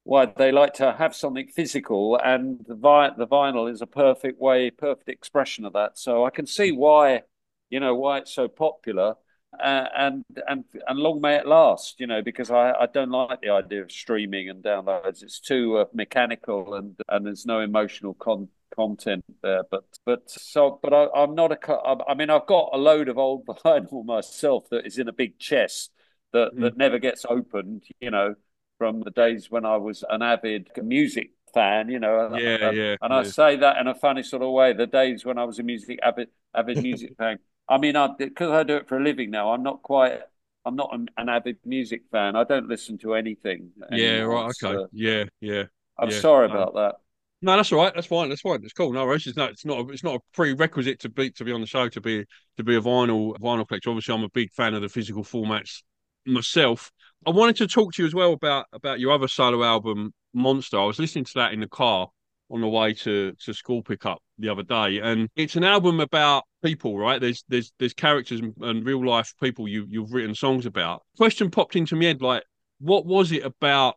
why 0.03 0.25
they 0.25 0.51
like 0.53 0.73
to 0.75 0.93
have 0.93 1.13
something 1.15 1.47
physical, 1.47 2.17
and 2.23 2.63
the 2.67 2.75
vi- 2.75 3.11
the 3.17 3.27
vinyl 3.27 3.69
is 3.71 3.81
a 3.81 3.87
perfect 3.87 4.39
way, 4.39 4.71
perfect 4.71 5.09
expression 5.09 5.65
of 5.65 5.73
that. 5.73 5.97
So 5.97 6.25
I 6.25 6.29
can 6.29 6.47
see 6.47 6.71
why, 6.71 7.23
you 7.69 7.79
know, 7.81 7.93
why 7.95 8.19
it's 8.19 8.33
so 8.33 8.47
popular. 8.47 9.15
Uh, 9.59 9.85
and 9.97 10.25
and 10.47 10.63
and 10.87 10.99
long 10.99 11.21
may 11.21 11.35
it 11.35 11.47
last, 11.47 11.99
you 11.99 12.07
know, 12.07 12.21
because 12.21 12.51
I, 12.51 12.71
I 12.73 12.85
don't 12.87 13.11
like 13.11 13.41
the 13.41 13.49
idea 13.49 13.81
of 13.83 13.91
streaming 13.91 14.49
and 14.49 14.63
downloads. 14.63 15.23
It's 15.23 15.39
too 15.39 15.77
uh, 15.77 15.85
mechanical 15.93 16.75
and 16.75 16.95
and 17.09 17.25
there's 17.25 17.45
no 17.45 17.59
emotional 17.61 18.13
con- 18.13 18.49
content 18.75 19.25
there. 19.41 19.63
But 19.69 19.85
but 20.05 20.29
so 20.29 20.79
but 20.81 20.93
I, 20.93 21.23
am 21.23 21.35
not 21.35 21.51
a. 21.51 22.03
I 22.07 22.13
mean, 22.13 22.29
I've 22.29 22.47
got 22.47 22.69
a 22.73 22.77
load 22.77 23.09
of 23.09 23.17
old 23.17 23.45
vinyl 23.47 24.05
myself 24.05 24.69
that 24.71 24.85
is 24.85 24.97
in 24.97 25.07
a 25.07 25.13
big 25.13 25.39
chest 25.39 25.91
that 26.33 26.53
mm. 26.55 26.61
that 26.61 26.77
never 26.77 26.99
gets 26.99 27.25
opened. 27.27 27.83
You 27.99 28.11
know, 28.11 28.35
from 28.77 29.01
the 29.01 29.11
days 29.11 29.49
when 29.49 29.65
I 29.65 29.77
was 29.77 30.03
an 30.09 30.21
avid 30.21 30.69
music 30.81 31.31
fan. 31.53 31.89
You 31.89 31.99
know, 31.99 32.35
yeah, 32.37 32.67
and, 32.67 32.77
yeah. 32.77 32.95
And 33.01 33.11
yeah. 33.11 33.17
I 33.17 33.23
say 33.23 33.55
that 33.57 33.77
in 33.77 33.87
a 33.87 33.95
funny 33.95 34.23
sort 34.23 34.43
of 34.43 34.51
way. 34.51 34.73
The 34.73 34.87
days 34.87 35.25
when 35.25 35.37
I 35.37 35.43
was 35.43 35.59
a 35.59 35.63
music 35.63 35.99
avid 36.03 36.29
avid 36.53 36.81
music 36.81 37.15
fan. 37.17 37.39
I 37.69 37.77
mean, 37.77 37.95
I 37.95 38.09
because 38.17 38.51
I 38.51 38.63
do 38.63 38.77
it 38.77 38.87
for 38.87 38.97
a 38.97 39.03
living 39.03 39.31
now. 39.31 39.51
I'm 39.51 39.63
not 39.63 39.81
quite. 39.81 40.19
I'm 40.65 40.75
not 40.75 40.93
an, 40.93 41.07
an 41.17 41.29
avid 41.29 41.57
music 41.65 42.03
fan. 42.11 42.35
I 42.35 42.43
don't 42.43 42.67
listen 42.67 42.97
to 42.99 43.13
anything. 43.13 43.71
Anymore. 43.89 44.09
Yeah, 44.09 44.19
right. 44.21 44.43
Okay. 44.45 44.53
So 44.59 44.87
yeah, 44.91 45.23
yeah. 45.39 45.63
I'm 45.97 46.09
yeah. 46.09 46.19
sorry 46.19 46.45
about 46.45 46.73
that. 46.75 46.95
No, 47.41 47.55
that's 47.55 47.71
all 47.71 47.79
right. 47.83 47.93
That's 47.93 48.07
fine. 48.07 48.29
That's 48.29 48.41
fine. 48.41 48.63
It's 48.63 48.73
cool. 48.73 48.93
No 48.93 49.05
worries. 49.05 49.27
It's 49.27 49.37
not. 49.37 49.51
It's 49.51 49.65
not. 49.65 49.79
A, 49.79 49.89
it's 49.89 50.03
not 50.03 50.15
a 50.15 50.19
prerequisite 50.33 50.99
to 51.01 51.09
be 51.09 51.29
to 51.31 51.43
be 51.43 51.51
on 51.51 51.61
the 51.61 51.67
show 51.67 51.87
to 51.87 52.01
be 52.01 52.25
to 52.57 52.63
be 52.63 52.75
a 52.75 52.81
vinyl 52.81 53.37
vinyl 53.37 53.67
collector. 53.67 53.89
Obviously, 53.89 54.15
I'm 54.15 54.23
a 54.23 54.29
big 54.29 54.51
fan 54.51 54.73
of 54.73 54.81
the 54.81 54.89
physical 54.89 55.23
formats 55.23 55.83
myself. 56.25 56.91
I 57.25 57.29
wanted 57.29 57.57
to 57.57 57.67
talk 57.67 57.93
to 57.93 58.01
you 58.01 58.07
as 58.07 58.15
well 58.15 58.33
about 58.33 58.65
about 58.73 58.99
your 58.99 59.11
other 59.11 59.27
solo 59.27 59.63
album, 59.63 60.13
Monster. 60.33 60.79
I 60.79 60.85
was 60.85 60.99
listening 60.99 61.25
to 61.25 61.33
that 61.35 61.53
in 61.53 61.59
the 61.59 61.67
car 61.67 62.07
on 62.49 62.61
the 62.61 62.67
way 62.67 62.93
to 62.93 63.33
to 63.43 63.53
school 63.53 63.83
pickup 63.83 64.19
the 64.39 64.49
other 64.49 64.63
day, 64.63 64.99
and 64.99 65.29
it's 65.35 65.55
an 65.55 65.63
album 65.63 65.99
about 65.99 66.43
people, 66.63 66.97
right? 66.97 67.21
There's 67.21 67.43
there's 67.49 67.71
there's 67.77 67.93
characters 67.93 68.41
and 68.61 68.85
real 68.85 69.05
life 69.05 69.33
people 69.41 69.67
you 69.67 69.85
you've 69.89 70.11
written 70.11 70.33
songs 70.33 70.65
about. 70.65 71.03
Question 71.17 71.51
popped 71.51 71.75
into 71.75 71.95
my 71.95 72.05
head, 72.05 72.21
like, 72.21 72.43
what 72.79 73.05
was 73.05 73.31
it 73.31 73.45
about 73.45 73.95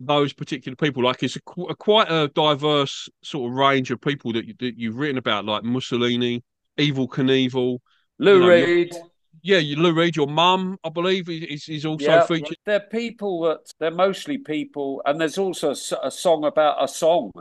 those 0.00 0.32
particular 0.32 0.76
people. 0.76 1.02
Like 1.02 1.22
it's 1.22 1.36
a, 1.36 1.60
a, 1.62 1.74
quite 1.74 2.10
a 2.10 2.28
diverse 2.28 3.08
sort 3.22 3.50
of 3.50 3.56
range 3.56 3.90
of 3.90 4.00
people 4.00 4.32
that, 4.32 4.46
you, 4.46 4.54
that 4.60 4.78
you've 4.78 4.96
written 4.96 5.18
about, 5.18 5.44
like 5.44 5.64
Mussolini, 5.64 6.42
Evel 6.78 7.08
Knievel, 7.08 7.78
Lou 8.18 8.34
you 8.34 8.40
know, 8.40 8.48
Reed. 8.48 8.96
Yeah, 9.42 9.58
you, 9.58 9.76
Lou 9.76 9.92
Reed, 9.92 10.16
your 10.16 10.26
mum, 10.26 10.78
I 10.84 10.88
believe, 10.88 11.28
is, 11.28 11.68
is 11.68 11.86
also 11.86 12.04
yeah, 12.04 12.26
featured. 12.26 12.56
They're 12.66 12.80
people 12.80 13.42
that 13.42 13.72
they're 13.78 13.90
mostly 13.90 14.38
people, 14.38 15.00
and 15.06 15.20
there's 15.20 15.38
also 15.38 15.70
a, 15.70 16.06
a 16.06 16.10
song 16.10 16.44
about 16.44 16.82
a 16.82 16.88
song. 16.88 17.32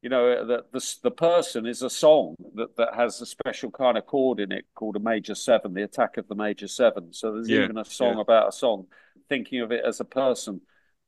You 0.00 0.08
know 0.08 0.32
uh, 0.32 0.44
that 0.46 0.72
the 0.72 0.96
the 1.04 1.10
person 1.12 1.64
is 1.64 1.82
a 1.82 1.90
song 1.90 2.34
that, 2.56 2.76
that 2.76 2.94
has 2.96 3.20
a 3.20 3.26
special 3.26 3.70
kind 3.70 3.96
of 3.96 4.04
chord 4.04 4.40
in 4.40 4.50
it 4.50 4.64
called 4.74 4.96
a 4.96 4.98
major 4.98 5.36
seven, 5.36 5.74
the 5.74 5.84
attack 5.84 6.16
of 6.16 6.26
the 6.26 6.34
major 6.34 6.66
seven. 6.66 7.12
So 7.12 7.34
there's 7.34 7.48
yeah, 7.48 7.64
even 7.64 7.78
a 7.78 7.84
song 7.84 8.16
yeah. 8.16 8.22
about 8.22 8.48
a 8.48 8.52
song, 8.52 8.86
thinking 9.28 9.60
of 9.60 9.70
it 9.70 9.84
as 9.84 10.00
a 10.00 10.04
person 10.04 10.62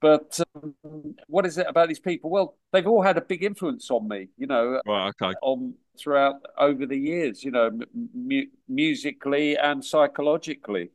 But 0.04 0.38
um, 0.54 1.14
what 1.28 1.46
is 1.46 1.56
it 1.56 1.66
about 1.66 1.88
these 1.88 1.98
people? 1.98 2.28
Well, 2.28 2.58
they've 2.72 2.86
all 2.86 3.00
had 3.00 3.16
a 3.16 3.22
big 3.22 3.42
influence 3.42 3.90
on 3.90 4.06
me, 4.06 4.28
you 4.36 4.46
know, 4.46 4.82
right, 4.86 5.10
okay. 5.22 5.34
on 5.40 5.72
throughout 5.98 6.42
over 6.58 6.84
the 6.84 6.98
years, 6.98 7.42
you 7.42 7.50
know, 7.50 7.70
mu- 8.12 8.44
musically 8.68 9.56
and 9.56 9.82
psychologically. 9.82 10.90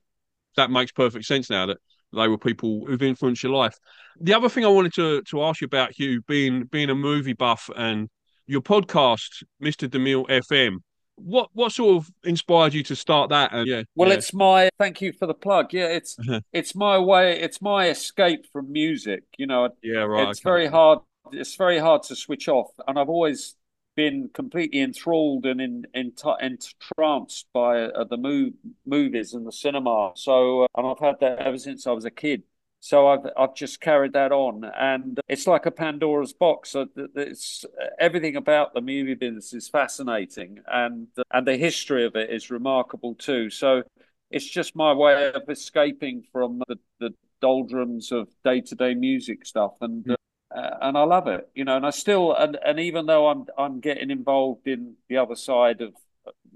That 0.58 0.70
makes 0.70 0.92
perfect 0.92 1.26
sense 1.26 1.50
now 1.50 1.66
that 1.66 1.78
they 2.14 2.28
were 2.28 2.38
people 2.38 2.86
who've 2.86 3.02
influenced 3.02 3.42
your 3.42 3.52
life. 3.52 3.76
The 4.22 4.36
other 4.36 4.48
thing 4.48 4.64
I 4.64 4.68
wanted 4.68 4.94
to 4.94 5.24
to 5.24 5.42
ask 5.42 5.60
you 5.62 5.66
about, 5.66 5.98
Hugh, 5.98 6.22
being 6.28 6.66
being 6.66 6.92
a 6.92 6.96
movie 6.96 7.34
buff 7.34 7.68
and 7.76 8.10
your 8.46 8.62
podcast, 8.62 9.42
Mr. 9.60 9.90
DeMille 9.90 10.28
FM. 10.30 10.84
What 11.22 11.50
what 11.54 11.72
sort 11.72 11.98
of 11.98 12.12
inspired 12.24 12.74
you 12.74 12.84
to 12.84 12.96
start 12.96 13.30
that? 13.30 13.54
And 13.54 13.68
yeah, 13.68 13.84
well, 13.96 14.10
yeah. 14.10 14.16
it's 14.16 14.34
my 14.34 14.70
thank 14.78 15.02
you 15.02 15.14
for 15.14 15.26
the 15.26 15.34
plug. 15.34 15.74
Yeah, 15.74 15.88
it's 15.88 16.18
it's 16.54 16.76
my 16.76 16.98
way. 16.98 17.40
It's 17.40 17.62
my 17.62 17.90
escape 17.90 18.46
from 18.52 18.72
music. 18.72 19.24
You 19.38 19.48
know, 19.48 19.70
yeah, 19.84 20.00
right. 20.00 20.30
It's 20.30 20.40
okay. 20.40 20.50
very 20.50 20.68
hard. 20.68 21.00
It's 21.32 21.56
very 21.56 21.80
hard 21.80 22.04
to 22.04 22.16
switch 22.16 22.48
off, 22.48 22.72
and 22.88 22.98
I've 22.98 23.10
always 23.10 23.56
been 24.00 24.30
completely 24.34 24.80
enthralled 24.80 25.46
and 25.46 25.60
in, 25.60 25.86
in, 25.94 26.14
entranced 26.40 27.48
by 27.54 27.82
uh, 27.82 28.06
the 28.06 28.16
move, 28.16 28.54
movies 28.86 29.34
and 29.34 29.46
the 29.46 29.52
cinema. 29.52 30.12
So, 30.16 30.64
uh, 30.64 30.68
and 30.78 30.88
I've 30.88 31.00
had 31.00 31.16
that 31.20 31.40
ever 31.40 31.58
since 31.58 31.86
I 31.86 31.92
was 31.92 32.06
a 32.06 32.12
kid. 32.12 32.44
So 32.82 33.08
I've 33.08 33.28
I've 33.38 33.56
just 33.56 33.82
carried 33.82 34.14
that 34.14 34.32
on, 34.32 34.64
and 34.64 35.20
it's 35.28 35.48
like 35.48 35.66
a 35.66 35.72
Pandora's 35.72 36.32
box. 36.32 36.76
It's 36.96 37.66
everything 38.00 38.38
about 38.38 38.74
the 38.74 38.82
movie 38.82 39.16
business 39.16 39.54
is 39.54 39.68
fascinating, 39.68 40.60
and 40.66 41.08
and 41.32 41.46
the 41.46 41.58
history 41.58 42.06
of 42.06 42.16
it 42.16 42.30
is 42.30 42.50
remarkable 42.50 43.16
too. 43.16 43.50
So 43.50 43.84
it's 44.32 44.50
just 44.50 44.76
my 44.76 44.94
way 44.94 45.32
of 45.34 45.50
escaping 45.50 46.24
from 46.32 46.62
the, 46.68 46.78
the 47.00 47.14
doldrums 47.42 48.12
of 48.12 48.30
day 48.46 48.62
to 48.62 48.76
day 48.76 48.94
music 48.94 49.46
stuff, 49.46 49.74
and 49.82 50.06
mm. 50.06 50.16
uh, 50.56 50.78
and 50.82 50.98
I 50.98 51.04
love 51.04 51.28
it, 51.28 51.50
you 51.54 51.66
know. 51.66 51.76
And 51.76 51.86
I 51.86 51.90
still 51.90 52.34
and 52.34 52.58
and 52.66 52.80
even 52.80 53.08
though 53.08 53.28
I'm 53.28 53.46
I'm 53.58 53.82
getting 53.82 54.10
involved 54.10 54.68
in 54.68 54.96
the 55.10 55.18
other 55.18 55.36
side 55.36 55.82
of 55.82 55.94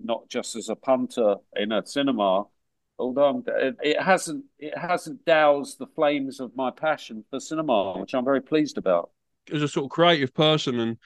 not 0.02 0.30
just 0.30 0.56
as 0.56 0.70
a 0.70 0.76
punter 0.76 1.36
in 1.56 1.74
a 1.74 1.86
cinema, 1.86 2.46
although 3.04 3.30
I'm, 3.30 3.44
it 3.84 4.02
hasn't 4.02 4.46
it 4.58 4.78
hasn't 4.78 5.26
doused 5.26 5.80
the 5.80 5.88
flames 5.88 6.40
of 6.40 6.56
my 6.56 6.72
passion 6.72 7.24
for 7.30 7.40
cinema, 7.40 8.00
which 8.00 8.14
I'm 8.14 8.26
very 8.26 8.42
pleased 8.42 8.78
about. 8.78 9.12
As 9.54 9.62
a 9.62 9.68
sort 9.68 9.86
of 9.86 9.92
creative 9.92 10.34
person 10.34 10.80
and 10.80 10.98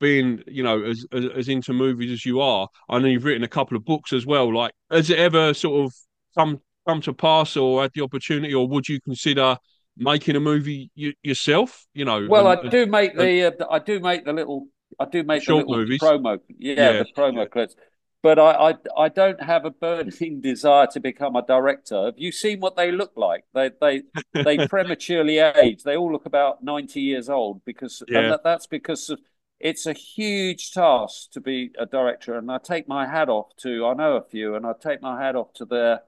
being, 0.00 0.42
you 0.46 0.62
know, 0.62 0.82
as, 0.82 1.06
as, 1.12 1.26
as 1.36 1.48
into 1.48 1.72
movies 1.72 2.10
as 2.10 2.24
you 2.24 2.40
are, 2.40 2.68
I 2.88 2.98
know 2.98 3.06
you've 3.06 3.24
written 3.24 3.44
a 3.44 3.48
couple 3.48 3.76
of 3.76 3.84
books 3.84 4.12
as 4.12 4.26
well. 4.26 4.52
Like, 4.52 4.72
has 4.90 5.10
it 5.10 5.18
ever 5.18 5.54
sort 5.54 5.84
of 5.84 5.94
come 6.36 6.60
come 6.86 7.00
to 7.02 7.12
pass, 7.12 7.56
or 7.56 7.82
had 7.82 7.92
the 7.94 8.02
opportunity, 8.02 8.54
or 8.54 8.66
would 8.66 8.88
you 8.88 9.00
consider 9.00 9.56
making 9.96 10.36
a 10.36 10.40
movie 10.40 10.90
y- 10.96 11.12
yourself? 11.22 11.86
You 11.94 12.04
know, 12.06 12.26
well, 12.28 12.50
and, 12.50 12.66
I 12.66 12.70
do 12.70 12.86
make 12.86 13.16
the 13.16 13.44
uh, 13.46 13.66
I 13.70 13.78
do 13.78 14.00
make 14.00 14.24
the 14.24 14.32
little 14.32 14.66
I 14.98 15.04
do 15.04 15.22
make 15.22 15.44
the 15.44 15.54
little 15.54 15.76
movies. 15.76 16.00
promo, 16.00 16.40
yeah, 16.58 16.74
yeah 16.74 16.92
the 16.92 17.06
promo 17.16 17.38
yeah. 17.38 17.44
clips 17.46 17.76
but 18.22 18.38
I, 18.38 18.70
I, 18.70 18.74
I 18.96 19.08
don't 19.08 19.42
have 19.42 19.64
a 19.64 19.70
burning 19.70 20.40
desire 20.42 20.86
to 20.88 21.00
become 21.00 21.34
a 21.36 21.44
director. 21.44 22.06
Have 22.06 22.18
you 22.18 22.30
seen 22.32 22.60
what 22.60 22.76
they 22.76 22.92
look 22.92 23.12
like? 23.16 23.44
They 23.52 23.70
they 23.80 24.02
they 24.32 24.66
prematurely 24.68 25.38
age. 25.38 25.82
They 25.82 25.96
all 25.96 26.12
look 26.12 26.26
about 26.26 26.62
ninety 26.62 27.00
years 27.00 27.28
old 27.28 27.64
because 27.64 28.02
yeah. 28.08 28.28
that, 28.28 28.44
that's 28.44 28.66
because 28.66 29.10
of 29.10 29.18
it's 29.58 29.86
a 29.86 29.92
huge 29.92 30.72
task 30.72 31.30
to 31.32 31.40
be 31.40 31.70
a 31.78 31.86
director. 31.86 32.36
And 32.36 32.50
I 32.50 32.58
take 32.58 32.88
my 32.88 33.06
hat 33.06 33.28
off 33.28 33.54
to 33.58 33.86
I 33.86 33.94
know 33.94 34.16
a 34.16 34.22
few, 34.22 34.54
and 34.54 34.66
I 34.66 34.72
take 34.80 35.02
my 35.02 35.20
hat 35.20 35.36
off 35.36 35.52
to 35.54 35.64
their 35.64 36.02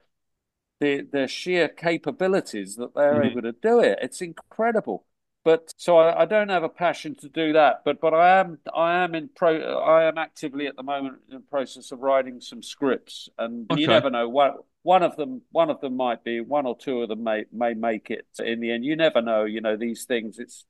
their, 0.80 1.02
their 1.02 1.28
sheer 1.28 1.68
capabilities 1.68 2.76
that 2.76 2.94
they're 2.94 3.14
mm-hmm. 3.14 3.38
able 3.38 3.42
to 3.42 3.52
do 3.52 3.80
it. 3.80 3.99
It's 4.02 4.21
incredible. 4.21 5.04
But 5.45 5.75
so 5.77 5.99
I, 5.99 6.23
I, 6.23 6.25
don't 6.25 6.49
have 6.49 6.63
a 6.63 6.71
passion 6.71 7.15
to 7.17 7.29
do 7.29 7.53
that. 7.53 7.83
But 7.85 8.01
but 8.01 8.15
I 8.15 8.41
am 8.41 8.59
I 8.75 9.05
am 9.05 9.15
in 9.15 9.29
pro 9.29 9.79
I 9.79 10.05
am 10.05 10.17
actively 10.17 10.67
at 10.67 10.77
the 10.77 10.83
moment 10.83 11.19
in 11.29 11.35
the 11.35 11.41
process 11.41 11.93
of 11.93 12.01
writing 12.01 12.41
some 12.41 12.63
scripts, 12.63 13.29
and 13.39 13.71
okay. 13.71 13.83
you 13.83 13.87
never 13.87 14.09
know 14.09 14.27
what 14.27 14.65
one 14.83 15.03
of 15.03 15.17
them 15.17 15.43
one 15.53 15.69
of 15.69 15.83
them 15.83 15.97
might 15.97 16.25
be 16.25 16.41
one 16.41 16.65
or 16.65 16.77
two 16.77 17.03
of 17.03 17.11
them 17.11 17.23
may 17.23 17.45
may 17.53 17.75
make 17.75 18.11
it 18.11 18.27
in 18.39 18.61
the 18.61 18.73
end. 18.73 18.87
You 18.87 18.97
never 18.97 19.21
know. 19.21 19.45
You 19.45 19.61
know 19.61 19.77
these 19.77 20.05
things. 20.05 20.39
It's 20.39 20.65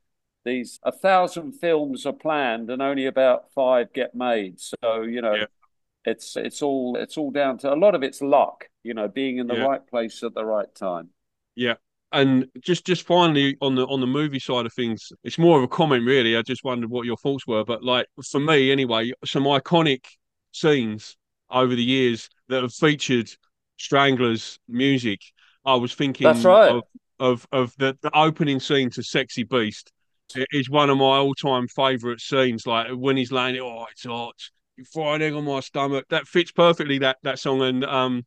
these 0.44 0.80
a 0.82 0.90
thousand 0.90 1.52
films 1.52 2.04
are 2.04 2.12
planned 2.12 2.68
and 2.68 2.82
only 2.82 3.06
about 3.06 3.52
five 3.54 3.92
get 3.92 4.14
made. 4.14 4.60
So 4.60 5.02
you 5.02 5.22
know. 5.22 5.34
Yeah. 5.34 5.46
It's 6.06 6.36
it's 6.36 6.60
all 6.60 6.98
it's 6.98 7.16
all 7.16 7.30
down 7.30 7.56
to 7.60 7.72
a 7.72 7.76
lot 7.76 7.94
of 7.94 8.02
it's 8.02 8.20
luck, 8.20 8.68
you 8.82 8.92
know, 8.92 9.08
being 9.08 9.38
in 9.38 9.46
the 9.46 9.54
yeah. 9.54 9.64
right 9.64 9.86
place 9.86 10.22
at 10.22 10.34
the 10.34 10.44
right 10.44 10.68
time. 10.74 11.08
Yeah, 11.54 11.76
and 12.14 12.46
just 12.60 12.86
just 12.86 13.06
finally 13.06 13.56
on 13.60 13.74
the 13.74 13.86
on 13.86 14.00
the 14.00 14.06
movie 14.06 14.38
side 14.38 14.66
of 14.66 14.72
things, 14.72 15.12
it's 15.24 15.38
more 15.38 15.58
of 15.58 15.64
a 15.64 15.68
comment 15.68 16.04
really. 16.04 16.36
I 16.36 16.42
just 16.42 16.64
wondered 16.64 16.90
what 16.90 17.06
your 17.06 17.16
thoughts 17.16 17.46
were, 17.46 17.64
but 17.64 17.82
like 17.82 18.06
for 18.30 18.40
me 18.40 18.70
anyway, 18.70 19.12
some 19.24 19.44
iconic 19.44 20.04
scenes 20.52 21.16
over 21.50 21.74
the 21.74 21.82
years 21.82 22.30
that 22.48 22.62
have 22.62 22.72
featured 22.72 23.28
Stranglers 23.76 24.58
music. 24.68 25.20
I 25.64 25.74
was 25.74 25.94
thinking 25.94 26.24
That's 26.24 26.44
right. 26.44 26.72
of 26.72 26.84
of, 27.20 27.46
of 27.52 27.74
the, 27.78 27.96
the 28.02 28.16
opening 28.16 28.60
scene 28.60 28.90
to 28.90 29.02
Sexy 29.02 29.44
Beast. 29.44 29.92
It 30.34 30.48
is 30.52 30.68
one 30.68 30.90
of 30.90 30.98
my 30.98 31.18
all 31.18 31.34
time 31.34 31.68
favourite 31.68 32.20
scenes. 32.20 32.66
Like 32.66 32.88
when 32.90 33.16
he's 33.16 33.32
laying 33.32 33.56
it, 33.56 33.62
oh, 33.62 33.86
it's 33.90 34.04
hot. 34.04 34.34
An 34.96 35.22
egg 35.22 35.34
on 35.34 35.44
my 35.44 35.60
stomach. 35.60 36.06
That 36.10 36.26
fits 36.26 36.50
perfectly 36.50 36.98
that 36.98 37.18
that 37.22 37.38
song. 37.38 37.62
And 37.62 37.84
um, 37.84 38.24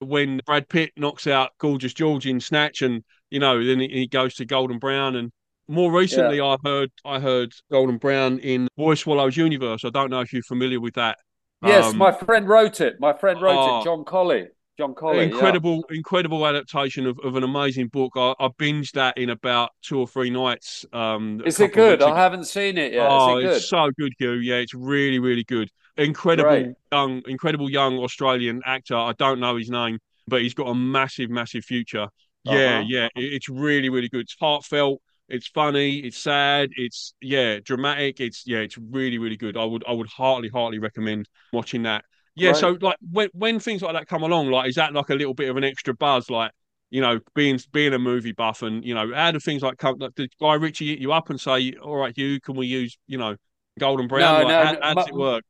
when 0.00 0.40
Brad 0.46 0.68
Pitt 0.68 0.92
knocks 0.96 1.26
out 1.26 1.50
Gorgeous 1.58 1.94
George 1.94 2.26
in 2.26 2.40
Snatch, 2.40 2.82
and 2.82 3.04
you 3.30 3.38
know, 3.38 3.64
then 3.64 3.80
he 3.80 4.06
goes 4.06 4.34
to 4.36 4.44
Golden 4.44 4.78
Brown, 4.78 5.16
and 5.16 5.30
more 5.68 5.92
recently, 5.92 6.38
yeah. 6.38 6.46
I 6.46 6.56
heard 6.64 6.90
I 7.04 7.20
heard 7.20 7.52
Golden 7.70 7.98
Brown 7.98 8.38
in 8.40 8.68
Boy 8.76 8.94
Swallows 8.94 9.36
Universe. 9.36 9.84
I 9.84 9.90
don't 9.90 10.10
know 10.10 10.20
if 10.20 10.32
you're 10.32 10.42
familiar 10.42 10.80
with 10.80 10.94
that. 10.94 11.18
Yes, 11.62 11.86
um, 11.86 11.98
my 11.98 12.12
friend 12.12 12.48
wrote 12.48 12.80
it. 12.80 12.96
My 12.98 13.12
friend 13.12 13.40
wrote 13.40 13.52
it. 13.52 13.70
Ah. 13.70 13.84
John 13.84 14.04
Collee. 14.04 14.48
John 14.78 14.94
Collee. 14.94 15.24
Incredible, 15.24 15.84
yeah. 15.90 15.98
incredible 15.98 16.46
adaptation 16.46 17.06
of, 17.06 17.18
of 17.22 17.36
an 17.36 17.44
amazing 17.44 17.88
book. 17.88 18.12
I, 18.16 18.34
I, 18.40 18.48
binged 18.48 18.92
that 18.92 19.18
in 19.18 19.28
about 19.28 19.70
two 19.82 19.98
or 19.98 20.08
three 20.08 20.30
nights. 20.30 20.86
Um, 20.90 21.42
Is 21.44 21.60
it 21.60 21.74
good? 21.74 22.02
I 22.02 22.18
haven't 22.18 22.44
seen 22.44 22.78
it 22.78 22.94
yet. 22.94 23.06
Oh, 23.10 23.36
it 23.36 23.44
it's 23.44 23.68
so 23.68 23.90
good, 23.98 24.14
Hugh. 24.18 24.36
Yeah, 24.36 24.54
it's 24.54 24.72
really, 24.72 25.18
really 25.18 25.44
good. 25.44 25.70
Incredible 25.96 26.50
Great. 26.50 26.74
young, 26.92 27.22
incredible 27.26 27.70
young 27.70 27.98
Australian 27.98 28.62
actor. 28.64 28.96
I 28.96 29.12
don't 29.18 29.40
know 29.40 29.56
his 29.56 29.70
name, 29.70 29.98
but 30.26 30.42
he's 30.42 30.54
got 30.54 30.68
a 30.68 30.74
massive, 30.74 31.30
massive 31.30 31.64
future. 31.64 32.08
Yeah, 32.44 32.78
uh-huh. 32.78 32.84
yeah, 32.88 33.08
it's 33.14 33.48
really, 33.48 33.88
really 33.88 34.08
good. 34.08 34.22
It's 34.22 34.36
heartfelt. 34.40 35.02
It's 35.28 35.46
funny. 35.46 35.98
It's 35.98 36.16
sad. 36.16 36.70
It's 36.76 37.14
yeah, 37.20 37.58
dramatic. 37.62 38.20
It's 38.20 38.44
yeah, 38.46 38.58
it's 38.58 38.78
really, 38.78 39.18
really 39.18 39.36
good. 39.36 39.56
I 39.56 39.64
would, 39.64 39.84
I 39.86 39.92
would 39.92 40.08
heartily, 40.08 40.48
heartily 40.48 40.78
recommend 40.78 41.28
watching 41.52 41.82
that. 41.84 42.04
Yeah, 42.34 42.50
right. 42.50 42.56
so 42.56 42.78
like 42.80 42.96
when 43.10 43.28
when 43.32 43.60
things 43.60 43.82
like 43.82 43.94
that 43.94 44.06
come 44.06 44.22
along, 44.22 44.50
like 44.50 44.68
is 44.68 44.76
that 44.76 44.92
like 44.92 45.10
a 45.10 45.14
little 45.14 45.34
bit 45.34 45.50
of 45.50 45.56
an 45.56 45.64
extra 45.64 45.94
buzz? 45.94 46.30
Like 46.30 46.52
you 46.90 47.00
know, 47.00 47.20
being 47.34 47.60
being 47.72 47.94
a 47.94 47.98
movie 47.98 48.32
buff, 48.32 48.62
and 48.62 48.84
you 48.84 48.94
know, 48.94 49.12
how 49.14 49.30
do 49.30 49.38
things 49.38 49.62
like 49.62 49.78
come? 49.78 49.96
Like, 49.98 50.14
did 50.14 50.32
Guy 50.40 50.54
Ritchie 50.54 50.88
hit 50.88 50.98
you 50.98 51.12
up 51.12 51.30
and 51.30 51.40
say, 51.40 51.74
"All 51.74 51.96
right, 51.96 52.16
Hugh, 52.16 52.40
can 52.40 52.56
we 52.56 52.66
use 52.66 52.98
you 53.06 53.18
know, 53.18 53.36
Golden 53.78 54.08
Brown?" 54.08 54.20
No, 54.20 54.38
like, 54.38 54.48
no, 54.48 54.64
how, 54.64 54.88
how 54.88 54.94
does 54.94 55.08
it 55.08 55.14
work? 55.14 55.44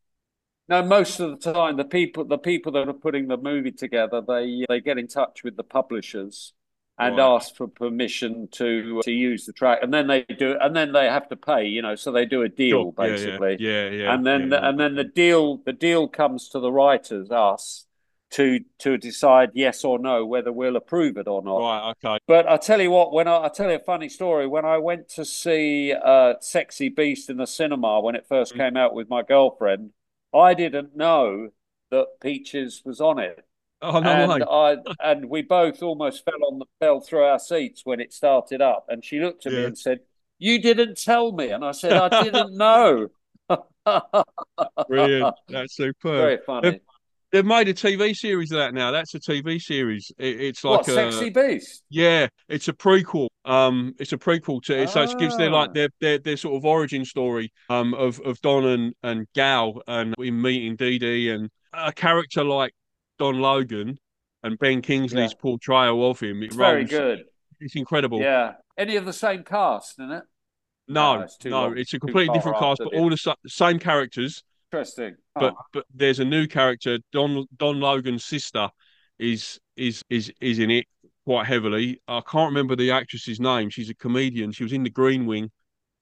No, 0.70 0.84
most 0.84 1.18
of 1.18 1.40
the 1.40 1.52
time, 1.52 1.76
the 1.76 1.84
people 1.84 2.24
the 2.24 2.38
people 2.38 2.70
that 2.72 2.88
are 2.88 2.92
putting 2.92 3.26
the 3.26 3.36
movie 3.36 3.72
together, 3.72 4.20
they 4.20 4.64
they 4.68 4.80
get 4.80 4.98
in 4.98 5.08
touch 5.08 5.42
with 5.42 5.56
the 5.56 5.64
publishers 5.64 6.52
and 6.96 7.16
right. 7.16 7.34
ask 7.34 7.56
for 7.56 7.66
permission 7.66 8.46
to 8.52 9.00
to 9.02 9.10
use 9.10 9.46
the 9.46 9.52
track, 9.52 9.80
and 9.82 9.92
then 9.92 10.06
they 10.06 10.22
do, 10.22 10.56
and 10.60 10.76
then 10.76 10.92
they 10.92 11.06
have 11.06 11.28
to 11.30 11.36
pay. 11.36 11.66
You 11.66 11.82
know, 11.82 11.96
so 11.96 12.12
they 12.12 12.24
do 12.24 12.42
a 12.42 12.48
deal 12.48 12.84
sure. 12.84 12.92
basically. 12.92 13.56
Yeah, 13.58 13.88
yeah, 13.88 13.90
yeah. 13.90 14.14
And 14.14 14.24
then 14.24 14.42
yeah, 14.42 14.48
the, 14.48 14.68
and 14.68 14.78
then 14.78 14.94
the 14.94 15.04
deal 15.04 15.56
the 15.56 15.72
deal 15.72 16.06
comes 16.06 16.48
to 16.50 16.60
the 16.60 16.70
writers, 16.70 17.32
us, 17.32 17.86
to 18.30 18.60
to 18.78 18.96
decide 18.96 19.50
yes 19.54 19.84
or 19.84 19.98
no 19.98 20.24
whether 20.24 20.52
we'll 20.52 20.76
approve 20.76 21.16
it 21.16 21.26
or 21.26 21.42
not. 21.42 21.58
Right. 21.58 21.94
Okay. 22.04 22.18
But 22.28 22.48
I 22.48 22.58
tell 22.58 22.80
you 22.80 22.92
what, 22.92 23.12
when 23.12 23.26
I, 23.26 23.46
I 23.46 23.48
tell 23.48 23.70
you 23.70 23.74
a 23.76 23.80
funny 23.80 24.08
story, 24.08 24.46
when 24.46 24.64
I 24.64 24.78
went 24.78 25.08
to 25.16 25.24
see 25.24 25.92
uh, 25.92 26.34
Sexy 26.40 26.90
Beast 26.90 27.28
in 27.28 27.38
the 27.38 27.46
cinema 27.48 28.00
when 28.00 28.14
it 28.14 28.28
1st 28.28 28.50
mm-hmm. 28.50 28.58
came 28.58 28.76
out 28.76 28.94
with 28.94 29.10
my 29.10 29.22
girlfriend 29.22 29.90
I 30.34 30.54
didn't 30.54 30.96
know 30.96 31.50
that 31.90 32.06
Peaches 32.20 32.82
was 32.84 33.00
on 33.00 33.18
it. 33.18 33.44
Oh 33.82 34.00
no! 34.00 34.32
And 34.32 34.44
I 34.44 34.76
and 35.10 35.28
we 35.28 35.42
both 35.42 35.82
almost 35.82 36.24
fell 36.24 36.44
on 36.50 36.58
the 36.58 36.66
fell 36.78 37.00
through 37.00 37.24
our 37.24 37.38
seats 37.38 37.82
when 37.84 38.00
it 38.00 38.12
started 38.12 38.60
up. 38.60 38.86
And 38.88 39.04
she 39.04 39.20
looked 39.20 39.46
at 39.46 39.52
yeah. 39.52 39.60
me 39.60 39.64
and 39.66 39.78
said, 39.78 40.00
"You 40.38 40.60
didn't 40.60 40.98
tell 40.98 41.32
me." 41.32 41.50
And 41.50 41.64
I 41.64 41.72
said, 41.72 41.92
"I 41.92 42.22
didn't 42.22 42.56
know." 42.56 43.08
Brilliant! 44.88 45.34
That's 45.48 45.74
superb. 45.74 46.20
Very 46.20 46.38
funny. 46.44 46.80
They've, 47.32 47.44
made 47.44 47.68
a 47.68 47.74
TV 47.74 48.14
series 48.16 48.50
of 48.52 48.58
that 48.58 48.74
now. 48.74 48.90
That's 48.90 49.14
a 49.14 49.20
TV 49.20 49.60
series. 49.60 50.10
It, 50.18 50.40
it's 50.40 50.64
like 50.64 50.86
what, 50.86 50.88
a 50.88 51.12
Sexy 51.12 51.30
Beast. 51.30 51.82
Yeah, 51.88 52.28
it's 52.48 52.68
a 52.68 52.72
prequel. 52.72 53.28
Um, 53.44 53.94
it's 53.98 54.12
a 54.12 54.18
prequel 54.18 54.62
to 54.64 54.82
it, 54.82 54.90
so 54.90 55.02
it 55.02 55.18
gives 55.18 55.36
their 55.36 55.50
like 55.50 55.70
ah. 55.70 55.72
their, 55.72 55.88
their 56.00 56.18
their 56.18 56.36
sort 56.36 56.56
of 56.56 56.64
origin 56.64 57.04
story 57.04 57.52
um 57.68 57.94
of 57.94 58.20
of 58.20 58.40
Don 58.40 58.64
and 58.64 58.94
and 59.02 59.26
Gal 59.34 59.82
and 59.86 60.14
in 60.18 60.40
meeting 60.40 60.76
Dee 60.76 60.98
Dee 60.98 61.30
and 61.30 61.50
a 61.72 61.92
character 61.92 62.44
like 62.44 62.72
Don 63.18 63.40
Logan 63.40 63.98
and 64.42 64.58
Ben 64.58 64.82
Kingsley's 64.82 65.32
yeah. 65.32 65.40
portrayal 65.40 66.10
of 66.10 66.20
him. 66.20 66.42
It 66.42 66.46
it's 66.46 66.56
rolls, 66.56 66.70
very 66.70 66.84
good. 66.84 67.24
it's 67.60 67.76
incredible. 67.76 68.20
Yeah. 68.20 68.54
Any 68.76 68.96
of 68.96 69.04
the 69.04 69.12
same 69.12 69.44
cast, 69.44 69.98
isn't 69.98 70.10
it? 70.10 70.24
No, 70.88 71.16
No, 71.16 71.22
it's 71.22 71.36
no, 71.44 71.50
long. 71.50 71.78
it's 71.78 71.92
a 71.92 72.00
completely 72.00 72.34
different 72.34 72.58
cast, 72.58 72.80
but 72.82 72.94
all 72.98 73.10
the 73.10 73.36
same 73.46 73.78
characters. 73.78 74.42
Interesting. 74.72 75.16
But 75.34 75.54
Oh, 75.56 75.62
but 75.72 75.84
there's 75.94 76.20
a 76.20 76.24
new 76.24 76.46
character. 76.46 76.98
Don 77.12 77.46
Don 77.56 77.80
Logan's 77.80 78.24
sister 78.24 78.68
is 79.18 79.58
is 79.76 80.04
is 80.10 80.32
is 80.40 80.58
in 80.58 80.70
it 80.70 80.86
quite 81.24 81.46
heavily. 81.46 82.00
I 82.08 82.20
can't 82.20 82.50
remember 82.50 82.76
the 82.76 82.90
actress's 82.92 83.40
name. 83.40 83.70
She's 83.70 83.90
a 83.90 83.94
comedian. 83.94 84.52
She 84.52 84.62
was 84.62 84.72
in 84.72 84.82
the 84.82 84.90
Green 84.90 85.26
Wing, 85.26 85.50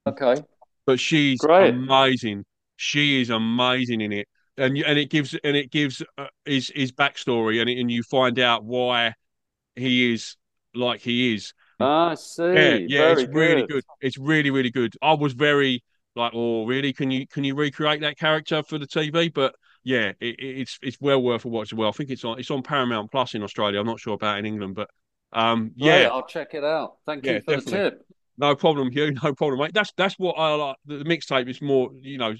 okay. 0.06 0.42
but 0.86 1.00
she's 1.00 1.38
Great. 1.40 1.74
amazing. 1.74 2.44
She 2.76 3.20
is 3.20 3.30
amazing 3.30 4.00
in 4.00 4.12
it, 4.12 4.28
and 4.56 4.76
and 4.78 4.98
it 4.98 5.10
gives 5.10 5.34
and 5.44 5.56
it 5.56 5.70
gives 5.70 6.02
uh, 6.16 6.26
his 6.44 6.70
his 6.74 6.92
backstory, 6.92 7.60
and 7.60 7.68
it, 7.70 7.78
and 7.78 7.90
you 7.90 8.02
find 8.02 8.38
out 8.38 8.64
why 8.64 9.14
he 9.76 10.12
is 10.12 10.36
like 10.74 11.00
he 11.00 11.34
is. 11.34 11.54
I 11.80 12.14
see. 12.16 12.42
Yeah, 12.42 12.74
yeah, 12.74 12.98
Very 13.14 13.22
it's 13.22 13.32
really 13.34 13.66
good. 13.66 13.84
It's 14.00 14.18
really, 14.18 14.50
really 14.50 14.70
good. 14.70 14.94
I 15.00 15.14
was 15.14 15.32
very 15.32 15.82
like, 16.18 16.32
oh, 16.34 16.66
really? 16.66 16.92
Can 16.92 17.10
you 17.10 17.26
can 17.26 17.44
you 17.44 17.54
recreate 17.54 18.00
that 18.02 18.18
character 18.18 18.62
for 18.62 18.78
the 18.78 18.86
TV? 18.86 19.28
But 19.30 19.54
yeah, 19.84 20.12
it, 20.20 20.36
it- 20.40 20.60
it's 20.60 20.78
it's 20.82 20.98
well 21.00 21.22
worth 21.22 21.44
a 21.44 21.48
watch 21.48 21.72
as 21.72 21.76
well. 21.76 21.88
I 21.88 21.92
think 21.92 22.10
it's 22.10 22.24
on 22.24 22.38
it's 22.38 22.50
on 22.50 22.62
Paramount 22.62 23.10
Plus 23.10 23.34
in 23.34 23.42
Australia. 23.42 23.80
I'm 23.80 23.86
not 23.86 24.00
sure 24.00 24.14
about 24.14 24.38
in 24.38 24.46
England, 24.46 24.74
but 24.74 24.90
um, 25.32 25.72
yeah, 25.76 26.08
I'll 26.10 26.26
check 26.26 26.54
it 26.54 26.64
out. 26.64 26.98
Thank 27.06 27.26
Yeah, 27.26 27.38
you 27.38 27.40
for 27.40 27.54
definitely. 27.56 27.82
the 27.82 27.90
tip. 27.90 28.06
no 28.38 28.56
problem, 28.56 28.90
Hugh. 28.90 29.12
No 29.24 29.34
problem, 29.34 29.60
mate. 29.60 29.72
That's 29.74 29.92
that's 29.96 30.16
what 30.18 30.34
I 30.34 30.54
like. 30.54 30.76
The, 30.86 30.98
the 30.98 31.04
mixtape 31.04 31.48
is 31.48 31.62
more, 31.62 31.90
you 32.00 32.18
know, 32.18 32.34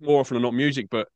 more 0.00 0.20
often 0.20 0.36
than 0.36 0.42
not 0.42 0.54
music, 0.54 0.88
but 0.90 1.08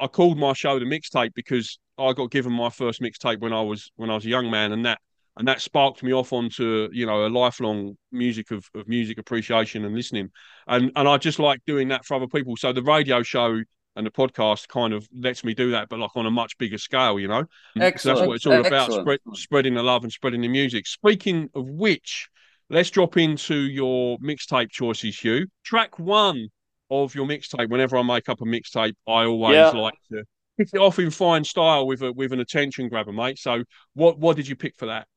I 0.00 0.08
called 0.08 0.38
my 0.38 0.54
show 0.54 0.78
the 0.80 0.86
mixtape 0.86 1.34
because 1.34 1.78
I 1.98 2.12
got 2.14 2.30
given 2.32 2.52
my 2.52 2.70
first 2.70 3.00
mixtape 3.02 3.40
when 3.40 3.52
I 3.52 3.62
was 3.62 3.92
when 3.96 4.10
I 4.10 4.14
was 4.16 4.26
a 4.26 4.30
young 4.30 4.50
man, 4.50 4.72
and 4.72 4.86
that 4.86 5.00
and 5.36 5.46
that 5.48 5.60
sparked 5.60 6.02
me 6.02 6.12
off 6.12 6.32
onto 6.32 6.88
you 6.92 7.06
know 7.06 7.26
a 7.26 7.28
lifelong 7.28 7.96
music 8.12 8.50
of, 8.50 8.64
of 8.74 8.88
music 8.88 9.18
appreciation 9.18 9.84
and 9.84 9.94
listening, 9.94 10.30
and 10.66 10.92
and 10.96 11.08
I 11.08 11.16
just 11.18 11.38
like 11.38 11.60
doing 11.66 11.88
that 11.88 12.04
for 12.04 12.14
other 12.14 12.26
people. 12.28 12.56
So 12.56 12.72
the 12.72 12.82
radio 12.82 13.22
show 13.22 13.60
and 13.96 14.06
the 14.06 14.10
podcast 14.10 14.68
kind 14.68 14.92
of 14.92 15.08
lets 15.14 15.42
me 15.42 15.54
do 15.54 15.70
that, 15.70 15.88
but 15.88 15.98
like 15.98 16.14
on 16.16 16.26
a 16.26 16.30
much 16.30 16.56
bigger 16.58 16.78
scale, 16.78 17.18
you 17.18 17.28
know. 17.28 17.44
That's 17.76 18.04
what 18.04 18.36
it's 18.36 18.46
all 18.46 18.64
about: 18.64 18.92
spread, 18.92 19.20
spreading 19.34 19.74
the 19.74 19.82
love 19.82 20.04
and 20.04 20.12
spreading 20.12 20.42
the 20.42 20.48
music. 20.48 20.86
Speaking 20.86 21.48
of 21.54 21.66
which, 21.68 22.28
let's 22.68 22.90
drop 22.90 23.16
into 23.16 23.56
your 23.56 24.18
mixtape 24.18 24.70
choices, 24.70 25.18
Hugh. 25.18 25.46
Track 25.64 25.98
one 25.98 26.48
of 26.90 27.14
your 27.14 27.26
mixtape. 27.26 27.70
Whenever 27.70 27.96
I 27.96 28.02
make 28.02 28.28
up 28.28 28.40
a 28.40 28.44
mixtape, 28.44 28.94
I 29.06 29.24
always 29.24 29.56
Yeah. 29.56 29.70
like 29.70 29.94
to 30.12 30.24
kick 30.58 30.68
it 30.72 30.78
off 30.78 30.98
in 30.98 31.10
fine 31.10 31.44
style 31.44 31.86
with 31.86 32.02
a 32.02 32.12
with 32.12 32.32
an 32.32 32.40
attention 32.40 32.88
grabber, 32.88 33.12
mate. 33.12 33.38
So, 33.38 33.64
what 33.94 34.18
what 34.18 34.36
did 34.36 34.46
you 34.48 34.56
pick 34.56 34.76
for 34.76 34.86
that? 34.86 35.08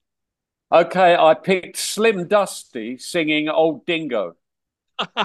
Okay, 0.71 1.15
I 1.15 1.33
picked 1.33 1.77
Slim 1.77 2.27
Dusty 2.27 2.97
singing 2.97 3.49
Old 3.49 3.85
Dingo. 3.85 4.35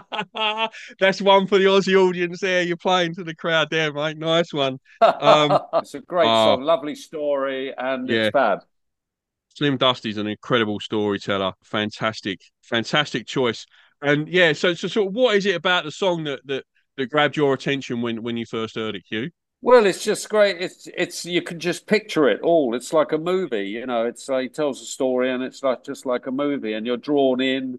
That's 0.98 1.20
one 1.20 1.46
for 1.46 1.58
the 1.58 1.64
Aussie 1.64 1.96
audience 1.96 2.40
there. 2.40 2.62
You're 2.62 2.76
playing 2.76 3.14
to 3.16 3.24
the 3.24 3.34
crowd 3.34 3.68
there, 3.70 3.92
mate. 3.92 4.16
Nice 4.16 4.52
one. 4.52 4.78
Um, 5.00 5.58
it's 5.74 5.94
a 5.94 6.00
great 6.00 6.28
oh. 6.28 6.54
song, 6.56 6.62
lovely 6.62 6.94
story, 6.94 7.74
and 7.76 8.08
Yeah. 8.08 8.26
it's 8.26 8.32
fab. 8.32 8.60
Slim 9.56 9.76
Dusty's 9.76 10.16
an 10.16 10.26
incredible 10.26 10.80
storyteller. 10.80 11.52
Fantastic, 11.62 12.40
fantastic 12.62 13.26
choice. 13.26 13.66
And 14.02 14.28
yeah, 14.28 14.52
so 14.52 14.74
so 14.74 14.88
sort 14.88 15.08
of 15.08 15.14
what 15.14 15.36
is 15.36 15.46
it 15.46 15.54
about 15.54 15.84
the 15.84 15.92
song 15.92 16.24
that 16.24 16.40
that 16.46 16.64
that 16.96 17.06
grabbed 17.06 17.36
your 17.36 17.54
attention 17.54 18.00
when 18.00 18.22
when 18.22 18.36
you 18.36 18.46
first 18.46 18.76
heard 18.76 18.96
it, 18.96 19.04
Hugh? 19.08 19.30
Well, 19.64 19.86
it's 19.86 20.04
just 20.04 20.28
great. 20.28 20.60
It's 20.60 20.88
it's 20.94 21.24
you 21.24 21.40
can 21.40 21.58
just 21.58 21.86
picture 21.86 22.28
it 22.28 22.42
all. 22.42 22.74
It's 22.74 22.92
like 22.92 23.12
a 23.12 23.18
movie, 23.18 23.66
you 23.68 23.86
know. 23.86 24.04
It's 24.04 24.28
like 24.28 24.42
he 24.42 24.48
tells 24.50 24.82
a 24.82 24.84
story, 24.84 25.30
and 25.30 25.42
it's 25.42 25.62
like 25.62 25.84
just 25.84 26.04
like 26.04 26.26
a 26.26 26.30
movie, 26.30 26.74
and 26.74 26.84
you're 26.86 26.98
drawn 26.98 27.40
in, 27.40 27.78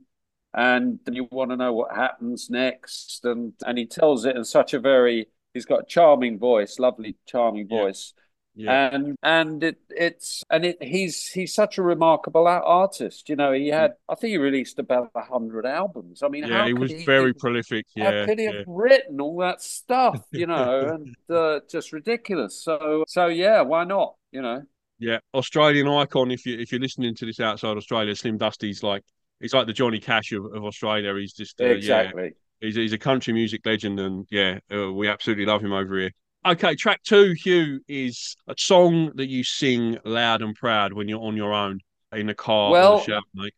and 0.53 0.99
you 1.11 1.27
want 1.31 1.51
to 1.51 1.57
know 1.57 1.73
what 1.73 1.95
happens 1.95 2.49
next. 2.49 3.23
And 3.23 3.53
and 3.65 3.77
he 3.77 3.85
tells 3.85 4.25
it 4.25 4.35
in 4.35 4.43
such 4.45 4.73
a 4.73 4.79
very. 4.79 5.27
He's 5.53 5.65
got 5.65 5.81
a 5.83 5.85
charming 5.85 6.39
voice, 6.39 6.79
lovely, 6.79 7.17
charming 7.27 7.67
voice, 7.67 8.13
Yeah, 8.15 8.23
and 8.57 9.15
and 9.21 9.63
it 9.63 9.77
it's 9.89 10.43
and 10.49 10.65
it 10.65 10.81
he's 10.81 11.27
he's 11.27 11.53
such 11.53 11.77
a 11.77 11.81
remarkable 11.83 12.47
artist. 12.47 13.27
You 13.29 13.35
know, 13.35 13.51
he 13.51 13.67
had 13.67 13.93
I 14.07 14.15
think 14.15 14.31
he 14.31 14.37
released 14.37 14.79
about 14.79 15.11
a 15.15 15.21
hundred 15.23 15.65
albums. 15.65 16.23
I 16.23 16.29
mean, 16.29 16.45
yeah, 16.47 16.59
how 16.59 16.67
he 16.67 16.73
was 16.73 16.91
he- 16.91 17.05
very 17.05 17.29
he- 17.29 17.33
prolific. 17.33 17.85
how 17.97 18.03
Yeah, 18.03 18.25
could 18.25 18.39
he 18.39 18.45
yeah. 18.45 18.51
have 18.53 18.63
written 18.67 19.19
all 19.19 19.37
that 19.39 19.61
stuff, 19.61 20.25
you 20.31 20.47
know, 20.47 20.87
and 20.87 21.15
uh, 21.29 21.59
just 21.69 21.91
ridiculous. 21.91 22.61
So, 22.61 23.03
so 23.07 23.27
yeah, 23.27 23.61
why 23.61 23.83
not? 23.83 24.15
You 24.31 24.41
know, 24.41 24.63
Yeah, 24.99 25.19
Australian 25.33 25.87
icon. 25.87 26.31
If 26.31 26.45
you 26.45 26.57
if 26.59 26.71
you're 26.71 26.81
listening 26.81 27.15
to 27.15 27.25
this 27.25 27.39
outside 27.39 27.75
Australia, 27.77 28.15
Slim 28.15 28.37
Dusty's 28.37 28.83
like 28.83 29.03
he's 29.41 29.53
like 29.53 29.67
the 29.67 29.73
Johnny 29.73 29.99
Cash 29.99 30.31
of, 30.31 30.45
of 30.53 30.63
Australia. 30.63 31.13
He's 31.15 31.33
just 31.33 31.59
uh, 31.59 31.65
yeah, 31.65 31.71
exactly. 31.71 32.33
he's 32.61 32.75
he's 32.75 32.93
a 32.93 32.97
country 32.97 33.33
music 33.33 33.65
legend, 33.65 33.99
and 33.99 34.25
yeah, 34.31 34.59
uh, 34.73 34.91
we 34.93 35.07
absolutely 35.09 35.45
love 35.45 35.61
him 35.61 35.73
over 35.73 35.99
here. 35.99 36.11
Okay, 36.45 36.75
track 36.75 37.01
two, 37.01 37.33
Hugh, 37.33 37.81
is 37.87 38.35
a 38.47 38.53
song 38.55 39.11
that 39.15 39.27
you 39.29 39.43
sing 39.43 39.97
loud 40.05 40.43
and 40.43 40.55
proud 40.55 40.93
when 40.93 41.07
you're 41.07 41.23
on 41.23 41.35
your 41.35 41.53
own 41.53 41.79
in 42.13 42.27
the 42.27 42.35
car 42.35 42.69
or 42.69 42.71
Well- 42.71 42.97
the 42.97 43.03
shower, 43.03 43.21
mate. 43.33 43.55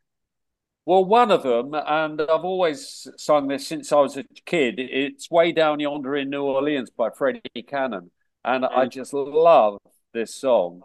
Well, 0.86 1.04
one 1.04 1.32
of 1.32 1.44
them, 1.44 1.74
and 1.74 2.22
I've 2.22 2.46
always 2.46 3.10
sung 3.18 3.50
this 3.50 3.68
since 3.68 3.92
I 3.92 4.00
was 4.00 4.16
a 4.16 4.24
kid. 4.24 4.80
It's 4.80 5.30
"Way 5.30 5.52
Down 5.52 5.82
Yonder 5.82 6.16
in 6.16 6.30
New 6.30 6.44
Orleans" 6.44 6.90
by 6.90 7.10
Freddie 7.10 7.42
Cannon, 7.68 8.10
and 8.46 8.64
I 8.66 8.86
Mm. 8.86 8.92
just 8.92 9.14
love 9.14 9.80
this 10.14 10.34
song. 10.34 10.84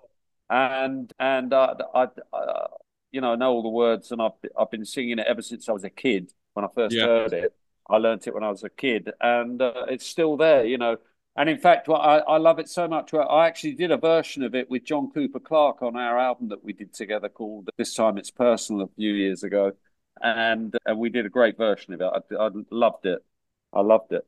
And 0.51 1.13
and 1.21 1.53
uh, 1.53 1.77
I, 1.95 2.09
uh, 2.37 2.67
you 3.13 3.21
know, 3.21 3.35
I 3.35 3.37
know 3.37 3.53
all 3.53 3.63
the 3.63 3.69
words, 3.69 4.11
and 4.11 4.21
I've 4.21 4.33
I've 4.59 4.73
been 4.73 4.85
singing 4.85 5.21
it 5.21 5.27
ever 5.29 5.41
since 5.41 5.69
I 5.69 5.73
was 5.73 5.85
a 5.85 5.91
kid. 5.91 6.33
When 6.55 6.65
I 6.65 6.69
first 6.75 6.97
Yeah. 6.97 7.05
heard 7.05 7.33
it, 7.33 7.55
I 7.89 7.99
learnt 7.99 8.27
it 8.27 8.35
when 8.35 8.43
I 8.43 8.51
was 8.51 8.65
a 8.65 8.71
kid, 8.71 9.13
and 9.21 9.63
uh, 9.63 9.87
it's 9.89 10.05
still 10.05 10.37
there. 10.37 10.65
You 10.67 10.79
know, 10.79 10.97
and 11.37 11.49
in 11.49 11.59
fact, 11.59 11.89
well, 11.89 12.01
I 12.01 12.19
I 12.19 12.37
love 12.39 12.59
it 12.59 12.69
so 12.69 12.89
much. 12.89 13.13
Well, 13.13 13.29
I 13.29 13.47
actually 13.47 13.75
did 13.75 13.91
a 13.91 13.97
version 13.97 14.43
of 14.43 14.55
it 14.55 14.71
with 14.71 14.85
John 14.85 15.11
Cooper 15.13 15.41
Clarke 15.41 15.83
on 15.83 15.97
our 15.97 16.19
album 16.19 16.49
that 16.49 16.65
we 16.65 16.73
did 16.73 16.93
together 16.95 17.29
called 17.29 17.71
"This 17.79 17.95
Time 17.95 18.19
It's 18.19 18.31
Personal" 18.31 18.83
a 18.85 18.89
few 18.97 19.13
years 19.13 19.43
ago 19.43 19.73
and 20.21 20.75
and 20.85 20.99
we 20.99 21.09
did 21.11 21.27
a 21.27 21.31
great 21.31 21.57
version 21.57 21.95
of 21.95 22.01
it. 22.01 22.05
I, 22.33 22.45
I 22.45 22.51
loved 22.71 23.07
it. 23.07 23.25
I 23.73 23.81
loved 23.81 24.13
it. 24.13 24.27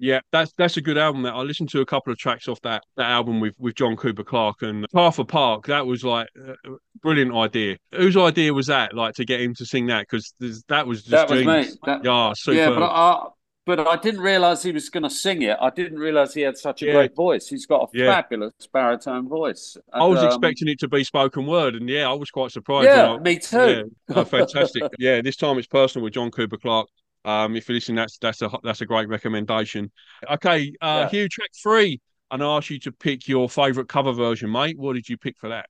Yeah, 0.00 0.20
that's 0.30 0.52
that's 0.56 0.76
a 0.76 0.80
good 0.80 0.96
album. 0.96 1.22
That 1.22 1.34
I 1.34 1.40
listened 1.40 1.70
to 1.70 1.80
a 1.80 1.86
couple 1.86 2.12
of 2.12 2.18
tracks 2.18 2.46
off 2.46 2.60
that 2.62 2.84
that 2.96 3.10
album 3.10 3.40
with 3.40 3.54
with 3.58 3.74
John 3.74 3.96
Cooper 3.96 4.22
Clarke 4.22 4.62
MacArthur 4.62 5.24
Park. 5.24 5.66
That 5.66 5.86
was 5.86 6.04
like 6.04 6.28
a 6.36 6.52
a 6.70 6.76
brilliant 7.02 7.34
idea. 7.34 7.76
Whose 7.92 8.16
idea 8.16 8.54
was 8.54 8.68
that? 8.68 8.94
Like 8.94 9.14
to 9.14 9.24
get 9.24 9.40
him 9.40 9.54
to 9.56 9.66
sing 9.66 9.86
that 9.86 10.02
because 10.08 10.32
that 10.68 10.86
was 10.86 11.02
just 11.02 11.10
that 11.10 11.28
was 11.28 11.44
me. 11.44 11.66
That- 11.84 12.04
Yeah, 12.04 12.32
super. 12.36 12.56
yeah, 12.56 12.70
but 12.70 12.84
I, 12.84 13.26
but 13.68 13.86
I 13.86 13.96
didn't 13.96 14.22
realize 14.22 14.62
he 14.62 14.72
was 14.72 14.88
going 14.88 15.02
to 15.02 15.10
sing 15.10 15.42
it. 15.42 15.54
I 15.60 15.68
didn't 15.68 15.98
realize 15.98 16.32
he 16.32 16.40
had 16.40 16.56
such 16.56 16.80
a 16.80 16.86
Yeah. 16.86 16.92
great 16.94 17.14
voice. 17.14 17.48
He's 17.48 17.66
got 17.66 17.82
a 17.82 17.98
Yeah. 17.98 18.14
fabulous 18.14 18.54
baritone 18.72 19.28
voice. 19.28 19.76
I 19.92 20.06
was 20.06 20.20
um, 20.20 20.26
expecting 20.28 20.68
it 20.68 20.80
to 20.80 20.88
be 20.88 21.04
spoken 21.04 21.44
word, 21.46 21.74
and 21.74 21.86
yeah, 21.86 22.08
I 22.08 22.14
was 22.14 22.30
quite 22.30 22.50
surprised. 22.50 22.86
Yeah, 22.86 23.12
I- 23.12 23.18
me 23.18 23.38
too. 23.38 23.90
Yeah, 24.08 24.16
oh, 24.16 24.24
fantastic. 24.24 24.84
yeah, 24.98 25.20
this 25.20 25.36
time 25.36 25.58
it's 25.58 25.66
personal 25.66 26.02
with 26.04 26.14
John 26.14 26.30
Cooper 26.30 26.56
Clarke. 26.56 26.88
Um, 27.26 27.56
if 27.56 27.68
you're 27.68 27.74
listening, 27.74 27.96
that's 27.96 28.16
that's 28.16 28.40
a 28.40 28.50
that's 28.62 28.80
a 28.80 28.86
great 28.86 29.06
recommendation. 29.10 29.92
Okay, 30.30 30.72
uh, 30.80 31.00
Yeah. 31.02 31.08
Hugh, 31.10 31.28
track 31.28 31.50
three, 31.62 32.00
and 32.30 32.42
I 32.42 32.46
asked 32.56 32.70
you 32.70 32.78
to 32.80 32.92
pick 32.92 33.28
your 33.28 33.50
favourite 33.50 33.90
cover 33.90 34.12
version, 34.12 34.50
mate. 34.50 34.78
What 34.78 34.94
did 34.94 35.10
you 35.10 35.18
pick 35.18 35.36
for 35.36 35.50
that? 35.50 35.66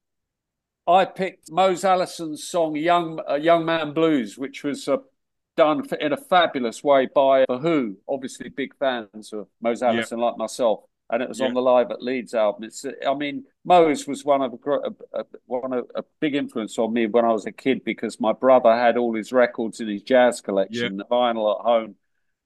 I 0.87 1.05
picked 1.05 1.51
Mose 1.51 1.85
Allison's 1.85 2.45
song 2.45 2.77
"Young 2.77 3.21
uh, 3.29 3.35
Young 3.35 3.65
Man 3.65 3.93
Blues," 3.93 4.39
which 4.39 4.63
was 4.63 4.89
uh, 4.89 4.99
done 5.59 5.85
in 6.01 6.13
a 6.13 6.17
fabulous 6.17 6.83
way 6.85 7.07
by 7.15 7.45
The 7.49 7.59
Who. 7.59 7.97
Obviously, 8.09 8.49
big 8.49 8.75
fans 8.79 9.33
of 9.33 9.49
Mose 9.61 9.83
Yeah. 9.83 9.89
Allison, 9.89 10.19
like 10.21 10.37
myself, 10.39 10.85
and 11.11 11.23
it 11.23 11.29
was 11.29 11.41
Yeah. 11.41 11.47
on 11.49 11.55
the 11.55 11.61
Live 11.61 11.91
at 11.91 12.01
Leeds 12.03 12.33
album. 12.35 12.65
It's, 12.65 12.85
I 13.07 13.15
mean, 13.15 13.45
Mose 13.65 14.07
was 14.07 14.25
one 14.25 14.41
of 14.43 14.53
a, 14.55 14.91
a, 15.21 15.25
one 15.47 15.73
of 15.73 15.91
a 15.95 16.05
big 16.21 16.35
influence 16.35 16.79
on 16.79 16.93
me 16.93 17.07
when 17.07 17.25
I 17.25 17.33
was 17.33 17.45
a 17.47 17.53
kid 17.53 17.83
because 17.85 18.21
my 18.21 18.33
brother 18.33 18.73
had 18.75 18.97
all 18.97 19.15
his 19.15 19.33
records 19.33 19.81
in 19.81 19.89
his 19.89 20.03
jazz 20.03 20.41
collection, 20.41 21.03
vinyl 21.11 21.59
at 21.59 21.65
home, 21.65 21.97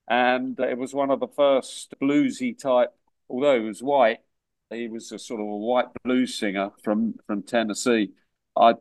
and 0.08 0.58
it 0.58 0.78
was 0.78 0.94
one 0.94 1.10
of 1.10 1.20
the 1.20 1.28
first 1.28 1.94
bluesy 2.00 2.58
type. 2.58 2.92
Although 3.28 3.60
he 3.60 3.66
was 3.66 3.82
white, 3.82 4.20
he 4.70 4.88
was 4.88 5.12
a 5.12 5.18
sort 5.18 5.40
of 5.40 5.46
a 5.46 5.56
white 5.56 5.88
blues 6.04 6.34
singer 6.38 6.70
from 6.82 7.14
from 7.26 7.42
Tennessee. 7.42 8.12
I 8.56 8.74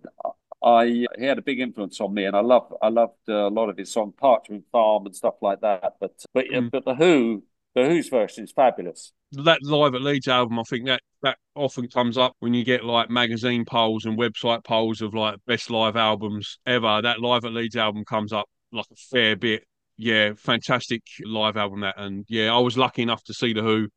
I 0.63 0.86
he 1.17 1.26
had 1.26 1.38
a 1.39 1.41
big 1.41 1.60
influence 1.60 2.00
on 2.02 2.13
me, 2.13 2.26
and 2.26 2.36
I 2.36 2.41
love 2.41 2.74
I 2.82 2.89
loved 2.89 3.17
uh, 3.30 3.47
a 3.47 3.50
lot 3.50 3.69
of 3.69 3.78
his 3.78 3.91
song 3.91 4.13
Parchment 4.15 4.65
Farm 4.71 5.06
and 5.06 5.15
stuff 5.15 5.36
like 5.41 5.62
that. 5.62 5.95
But 6.00 6.24
but 6.34 6.45
Mm. 6.52 6.69
but 6.71 6.86
the 6.86 6.95
Who 6.95 7.43
the 7.76 7.86
Who's 7.88 8.10
version 8.10 8.43
is 8.43 8.52
fabulous. 8.52 9.13
That 9.34 9.60
live 9.63 9.95
at 9.95 10.02
Leeds 10.02 10.28
album, 10.28 10.60
I 10.60 10.63
think 10.63 10.86
that 10.88 11.02
that 11.24 11.38
often 11.56 11.88
comes 11.88 12.17
up 12.17 12.36
when 12.39 12.54
you 12.54 12.65
get 12.65 12.84
like 12.84 13.10
magazine 13.10 13.63
polls 13.63 14.04
and 14.06 14.17
website 14.17 14.63
polls 14.65 15.02
of 15.02 15.13
like 15.13 15.38
best 15.47 15.69
live 15.69 15.95
albums 15.95 16.60
ever. 16.65 17.02
That 17.02 17.21
live 17.21 17.45
at 17.45 17.54
Leeds 17.54 17.78
album 17.78 18.04
comes 18.04 18.34
up 18.34 18.50
like 18.74 18.88
a 18.91 18.95
fair 18.95 19.36
bit. 19.38 19.63
Yeah, 19.95 20.34
fantastic 20.36 21.04
live 21.24 21.56
album 21.58 21.82
that, 21.82 21.95
and 21.97 22.26
yeah, 22.28 22.54
I 22.54 22.60
was 22.60 22.78
lucky 22.78 23.04
enough 23.04 23.24
to 23.26 23.34
see 23.34 23.54
the 23.54 23.62
Who 23.62 23.88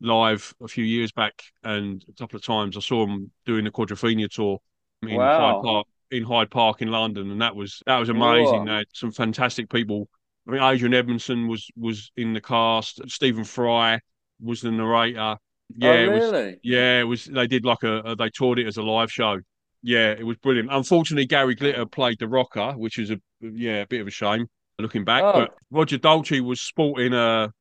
live 0.00 0.54
a 0.62 0.68
few 0.68 0.84
years 0.84 1.12
back, 1.12 1.42
and 1.64 2.04
a 2.08 2.12
couple 2.14 2.36
of 2.38 2.44
times 2.44 2.76
I 2.76 2.80
saw 2.80 3.06
them 3.06 3.30
doing 3.44 3.64
the 3.64 3.70
Quadrophenia 3.70 4.28
tour 4.30 4.58
in 5.02 5.08
Wow. 5.16 5.28
Hyde 5.28 5.60
Park. 5.60 5.86
In 6.10 6.24
Hyde 6.24 6.50
Park 6.50 6.82
in 6.82 6.88
London, 6.88 7.30
and 7.30 7.40
that 7.42 7.54
was 7.54 7.82
that 7.86 7.98
was 7.98 8.08
amazing. 8.08 8.64
They 8.64 8.76
had 8.76 8.86
some 8.92 9.10
fantastic 9.10 9.70
people. 9.70 10.08
I 10.46 10.52
mean, 10.52 10.62
Adrian 10.62 10.94
Edmondson 10.94 11.48
was 11.48 11.68
was 11.76 12.10
in 12.16 12.32
the 12.32 12.40
cast. 12.40 13.00
Stephen 13.08 13.44
Fry 13.44 14.00
was 14.40 14.60
the 14.60 14.70
narrator. 14.70 15.20
Oh, 15.20 15.36
yeah, 15.76 15.90
oh, 15.90 15.92
really? 15.92 16.38
it 16.38 16.44
was. 16.44 16.54
Yeah, 16.62 17.00
it 17.00 17.04
was. 17.04 17.24
They 17.24 17.46
did 17.46 17.64
like 17.64 17.82
a, 17.82 17.98
a, 17.98 18.16
They 18.16 18.30
toured 18.30 18.58
it 18.58 18.66
as 18.66 18.76
a 18.76 18.82
live 18.82 19.12
show. 19.12 19.38
Yeah, 19.82 20.10
it 20.10 20.24
was 20.24 20.36
brilliant. 20.38 20.70
Unfortunately, 20.72 21.26
Gary 21.26 21.54
Glitter 21.54 21.86
played 21.86 22.18
the 22.18 22.28
rocker, 22.28 22.72
which 22.72 22.98
is 22.98 23.10
a 23.10 23.20
yeah 23.40 23.82
a 23.82 23.86
bit 23.86 24.00
of 24.00 24.06
a 24.06 24.10
shame 24.10 24.46
looking 24.78 25.04
back. 25.04 25.22
Oh. 25.22 25.32
But 25.32 25.50
Roger 25.70 25.98
Daltrey 25.98 26.40
was 26.40 26.60
sporting 26.60 27.12
a 27.12 27.52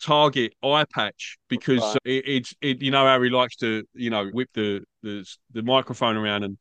Target 0.00 0.54
eye 0.62 0.86
patch 0.94 1.36
because 1.48 1.80
right. 1.82 1.98
it, 2.06 2.24
it's 2.26 2.54
it, 2.62 2.80
you 2.80 2.90
know 2.90 3.04
how 3.04 3.20
he 3.20 3.28
likes 3.28 3.56
to 3.56 3.84
you 3.92 4.08
know 4.08 4.28
whip 4.28 4.48
the 4.54 4.82
the, 5.02 5.26
the 5.52 5.62
microphone 5.62 6.16
around 6.16 6.44
and 6.44 6.56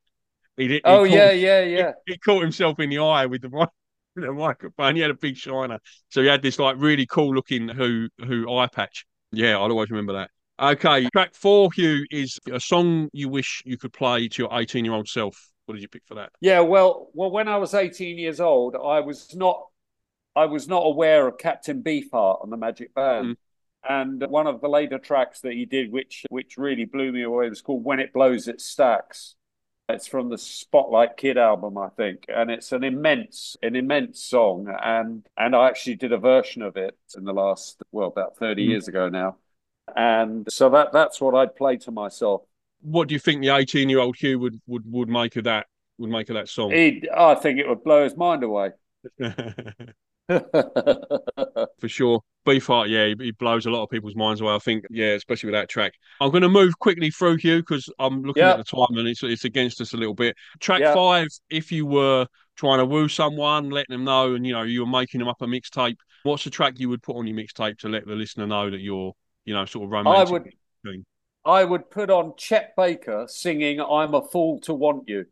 he, 0.59 0.67
he 0.67 0.81
oh 0.83 0.99
caught, 0.99 1.09
yeah 1.09 1.31
yeah 1.31 1.61
yeah 1.61 1.91
he, 2.05 2.13
he, 2.13 2.19
caught 2.19 2.41
himself 2.41 2.79
in 2.79 2.89
the 2.89 2.99
eye 2.99 3.25
with 3.25 3.41
the 3.41 3.49
the 4.15 4.31
microphone. 4.31 4.95
He 4.95 5.01
had 5.01 5.11
a 5.11 5.15
big 5.15 5.37
shiner, 5.37 5.79
so 6.09 6.21
he 6.21 6.27
had 6.27 6.41
this 6.41 6.59
like 6.59 6.75
really 6.77 7.05
cool 7.05 7.33
looking 7.33 7.67
who 7.67 8.09
who 8.25 8.51
eye 8.53 8.67
patch. 8.67 9.05
Yeah, 9.31 9.57
I'll 9.57 9.71
always 9.71 9.89
remember 9.89 10.13
that. 10.13 10.29
Okay, 10.61 11.07
track 11.13 11.33
four, 11.33 11.71
Hugh, 11.71 12.05
is 12.11 12.37
a 12.51 12.59
song 12.59 13.09
you 13.13 13.29
wish 13.29 13.63
you 13.65 13.77
could 13.77 13.93
play 13.93 14.27
to 14.27 14.43
your 14.43 14.59
18 14.59 14.83
year 14.83 14.93
old 14.93 15.07
self. 15.07 15.49
What 15.65 15.75
did 15.75 15.81
you 15.81 15.87
pick 15.87 16.03
for 16.05 16.15
that? 16.15 16.31
Yeah, 16.41 16.61
well, 16.61 17.09
well, 17.13 17.31
when 17.31 17.47
I 17.47 17.57
was 17.57 17.73
18 17.73 18.17
years 18.17 18.39
old, 18.39 18.75
I 18.75 18.99
was 18.99 19.33
not 19.35 19.63
I 20.35 20.45
was 20.45 20.67
not 20.67 20.85
aware 20.85 21.27
of 21.27 21.37
Captain 21.37 21.81
Beefheart 21.81 22.43
on 22.43 22.49
the 22.49 22.57
Magic 22.57 22.93
Band. 22.93 23.27
Mm. 23.27 23.35
And 23.87 24.27
one 24.29 24.47
of 24.47 24.59
the 24.59 24.67
later 24.67 24.99
tracks 24.99 25.39
that 25.41 25.53
he 25.53 25.65
did, 25.65 25.91
which 25.91 26.25
which 26.29 26.57
really 26.57 26.85
blew 26.85 27.11
me 27.13 27.23
away, 27.23 27.49
was 27.49 27.61
called 27.61 27.85
"When 27.85 27.99
It 27.99 28.11
Blows 28.11 28.47
It 28.49 28.59
Stacks." 28.59 29.35
It's 29.89 30.05
from 30.05 30.29
the 30.29 30.37
Spotlight 30.37 31.17
Kid 31.17 31.37
album, 31.37 31.77
I 31.77 31.89
think, 31.89 32.25
and 32.27 32.51
it's 32.51 32.71
an 32.71 32.83
immense, 32.83 33.57
an 33.63 33.75
immense 33.75 34.21
song. 34.21 34.71
And 34.83 35.27
and 35.35 35.55
I 35.55 35.67
actually 35.67 35.95
did 35.95 36.11
a 36.11 36.17
version 36.17 36.61
of 36.61 36.77
it 36.77 36.95
in 37.17 37.23
the 37.23 37.33
last, 37.33 37.81
well, 37.91 38.07
about 38.07 38.37
thirty 38.37 38.65
mm. 38.65 38.69
years 38.69 38.87
ago 38.87 39.09
now. 39.09 39.37
And 39.95 40.45
so 40.47 40.69
that 40.69 40.93
that's 40.93 41.19
what 41.19 41.33
I'd 41.33 41.55
play 41.55 41.77
to 41.77 41.91
myself. 41.91 42.43
What 42.81 43.07
do 43.07 43.15
you 43.15 43.19
think 43.19 43.41
the 43.41 43.49
eighteen-year-old 43.49 44.15
Hugh 44.15 44.37
would 44.39 44.61
would 44.67 44.83
would 44.91 45.09
make 45.09 45.35
of 45.37 45.45
that? 45.45 45.65
Would 45.97 46.11
make 46.11 46.29
of 46.29 46.35
that 46.35 46.49
song? 46.49 46.71
He'd, 46.71 47.09
I 47.09 47.35
think 47.35 47.59
it 47.59 47.67
would 47.67 47.83
blow 47.83 48.03
his 48.03 48.15
mind 48.15 48.43
away. 48.43 48.71
For 51.79 51.87
sure. 51.87 52.21
Beefheart, 52.45 52.89
yeah, 52.89 53.07
he, 53.07 53.15
he, 53.25 53.31
blows 53.31 53.65
a 53.65 53.69
lot 53.69 53.83
of 53.83 53.89
people's 53.89 54.15
minds 54.15 54.41
away. 54.41 54.53
I 54.53 54.59
think, 54.59 54.85
yeah, 54.89 55.13
especially 55.13 55.47
with 55.47 55.59
that 55.59 55.69
track. 55.69 55.93
I'm 56.21 56.31
going 56.31 56.43
to 56.43 56.49
move 56.49 56.77
quickly 56.79 57.11
through 57.11 57.37
Hugh 57.37 57.57
because 57.57 57.89
I'm 57.99 58.23
looking 58.23 58.41
yep. 58.41 58.57
at 58.57 58.65
the 58.65 58.75
time 58.75 58.97
and 58.97 59.07
it's, 59.07 59.21
it's 59.23 59.45
against 59.45 59.81
us 59.81 59.93
a 59.93 59.97
little 59.97 60.13
bit. 60.13 60.35
Track 60.59 60.79
yep. 60.79 60.93
five, 60.93 61.27
if 61.49 61.71
you 61.71 61.85
were 61.85 62.27
trying 62.55 62.79
to 62.79 62.85
woo 62.85 63.07
someone, 63.07 63.69
letting 63.69 63.93
them 63.93 64.03
know, 64.03 64.35
and 64.35 64.45
you 64.45 64.53
know, 64.53 64.63
you 64.63 64.81
were 64.81 64.87
making 64.87 65.19
them 65.19 65.27
up 65.27 65.41
a 65.41 65.45
mixtape, 65.45 65.97
what's 66.23 66.43
the 66.43 66.49
track 66.49 66.79
you 66.79 66.89
would 66.89 67.01
put 67.01 67.15
on 67.15 67.27
your 67.27 67.37
mixtape 67.37 67.77
to 67.79 67.89
let 67.89 68.05
the 68.05 68.13
listener 68.13 68.47
know 68.47 68.69
that 68.69 68.79
you're, 68.79 69.13
you 69.45 69.53
know, 69.53 69.65
sort 69.65 69.85
of 69.85 69.91
romantic? 69.91 70.27
I 70.27 70.31
would, 70.31 70.43
thing? 70.85 71.05
I 71.45 71.63
would 71.65 71.89
put 71.89 72.09
on 72.09 72.33
Chet 72.37 72.73
Baker 72.77 73.25
singing 73.27 73.81
I'm 73.81 74.13
a 74.13 74.21
Fool 74.27 74.59
to 74.61 74.73
Want 74.73 75.03
You. 75.07 75.25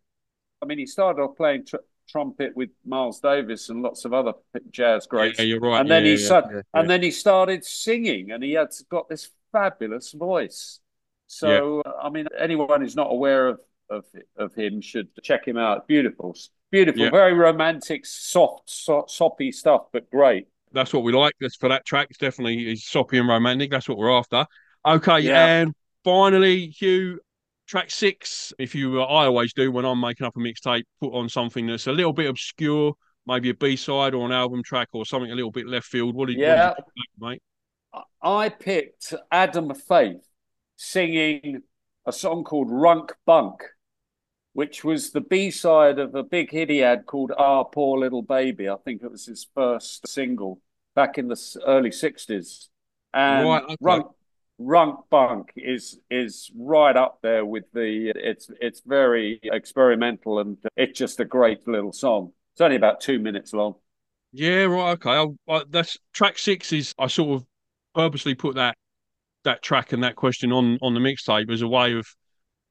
I 0.61 0.65
mean, 0.65 0.79
he 0.79 0.85
started 0.85 1.21
off 1.21 1.37
playing 1.37 1.65
tr- 1.65 1.77
trumpet 2.07 2.55
with 2.55 2.69
Miles 2.85 3.19
Davis 3.19 3.69
and 3.69 3.81
lots 3.81 4.05
of 4.05 4.13
other 4.13 4.33
jazz 4.71 5.07
greats. 5.07 5.39
Yeah, 5.39 5.45
you're 5.45 5.59
right. 5.59 5.81
And 5.81 5.89
then 5.89 6.03
yeah, 6.03 6.11
he 6.11 6.19
yeah, 6.19 6.25
started, 6.25 6.55
yeah, 6.55 6.79
and 6.79 6.89
then 6.89 7.03
he 7.03 7.11
started 7.11 7.63
singing, 7.65 8.31
and 8.31 8.43
he 8.43 8.53
had 8.53 8.69
got 8.89 9.09
this 9.09 9.29
fabulous 9.51 10.11
voice. 10.11 10.79
So 11.27 11.83
I 12.01 12.09
mean, 12.09 12.27
anyone 12.37 12.81
who's 12.81 12.95
not 12.95 13.11
aware 13.11 13.47
of 13.47 13.59
of 13.89 14.05
of 14.37 14.53
him 14.53 14.81
should 14.81 15.09
check 15.23 15.47
him 15.47 15.57
out. 15.57 15.87
Beautiful, 15.87 16.35
beautiful, 16.71 17.09
very 17.09 17.33
romantic, 17.33 18.05
soft, 18.05 18.69
so, 18.69 19.05
soppy 19.07 19.51
stuff, 19.51 19.87
but 19.91 20.09
great. 20.09 20.47
That's 20.71 20.93
what 20.93 21.03
we 21.03 21.13
like. 21.13 21.33
That's 21.39 21.55
for 21.55 21.69
that 21.69 21.85
track. 21.85 22.07
It's 22.09 22.19
definitely 22.19 22.71
is 22.71 22.85
soppy 22.85 23.17
and 23.17 23.27
romantic. 23.27 23.71
That's 23.71 23.87
what 23.87 23.97
we're 23.97 24.11
after. 24.11 24.45
Okay, 24.85 25.31
and 25.31 25.73
finally, 26.03 26.67
Hugh, 26.67 27.19
Track 27.67 27.91
six, 27.91 28.53
if 28.57 28.73
you, 28.73 29.01
uh, 29.01 29.05
I 29.05 29.25
always 29.25 29.53
do 29.53 29.71
when 29.71 29.85
I'm 29.85 29.99
making 29.99 30.25
up 30.25 30.37
a 30.37 30.39
mixtape, 30.39 30.83
put 31.01 31.13
on 31.13 31.27
something 31.27 31.67
that's 31.67 31.87
a 31.87 31.91
little 31.91 32.13
bit 32.13 32.29
obscure, 32.29 32.93
maybe 33.25 33.49
a 33.49 33.53
B 33.53 33.75
side 33.75 34.13
or 34.13 34.25
an 34.25 34.31
album 34.31 34.63
track 34.63 34.87
or 34.93 35.05
something 35.05 35.31
a 35.31 35.35
little 35.35 35.51
bit 35.51 35.67
left 35.67 35.85
field. 35.85 36.15
What 36.15 36.29
did, 36.29 36.37
yeah. 36.37 36.69
What 36.69 36.77
did 36.77 36.85
you 36.95 37.03
pick, 37.03 37.29
mate? 37.29 37.41
I 38.21 38.49
picked 38.49 39.13
Adam 39.31 39.73
Faith 39.75 40.25
singing 40.77 41.61
a 42.05 42.13
song 42.13 42.45
called 42.45 42.69
Runk 42.69 43.11
Bunk, 43.25 43.63
which 44.53 44.83
was 44.83 45.11
the 45.11 45.21
B 45.21 45.51
side 45.51 45.99
of 45.99 46.15
a 46.15 46.23
big 46.23 46.51
hit 46.51 46.69
he 46.69 46.77
had 46.77 47.05
called 47.05 47.33
Our 47.37 47.65
Poor 47.65 47.99
Little 47.99 48.21
Baby. 48.21 48.69
I 48.69 48.77
think 48.85 49.03
it 49.03 49.11
was 49.11 49.25
his 49.25 49.45
first 49.53 50.07
single 50.07 50.61
back 50.95 51.17
in 51.17 51.27
the 51.27 51.59
early 51.65 51.89
60s. 51.89 52.67
And 53.13 53.47
right, 53.47 53.63
okay. 53.63 53.75
Runk, 53.81 54.13
Runk 54.59 55.03
Bunk 55.09 55.51
is 55.55 55.99
is 56.09 56.51
right 56.57 56.95
up 56.95 57.19
there 57.21 57.45
with 57.45 57.65
the. 57.73 58.11
It's 58.15 58.49
it's 58.59 58.81
very 58.85 59.39
experimental 59.43 60.39
and 60.39 60.57
it's 60.75 60.97
just 60.97 61.19
a 61.19 61.25
great 61.25 61.67
little 61.67 61.93
song. 61.93 62.31
It's 62.53 62.61
only 62.61 62.75
about 62.75 62.99
two 63.01 63.19
minutes 63.19 63.53
long. 63.53 63.75
Yeah, 64.31 64.63
right. 64.63 64.91
Okay, 64.93 65.11
I, 65.11 65.53
I, 65.53 65.63
that's 65.69 65.97
track 66.13 66.37
six. 66.37 66.73
Is 66.73 66.93
I 66.97 67.07
sort 67.07 67.41
of 67.41 67.47
purposely 67.93 68.33
put 68.33 68.55
that 68.55 68.75
that 69.43 69.61
track 69.61 69.93
and 69.93 70.03
that 70.03 70.15
question 70.15 70.51
on 70.51 70.79
on 70.81 70.93
the 70.93 70.99
mixtape 70.99 71.51
as 71.51 71.61
a 71.61 71.67
way 71.67 71.93
of 71.93 72.07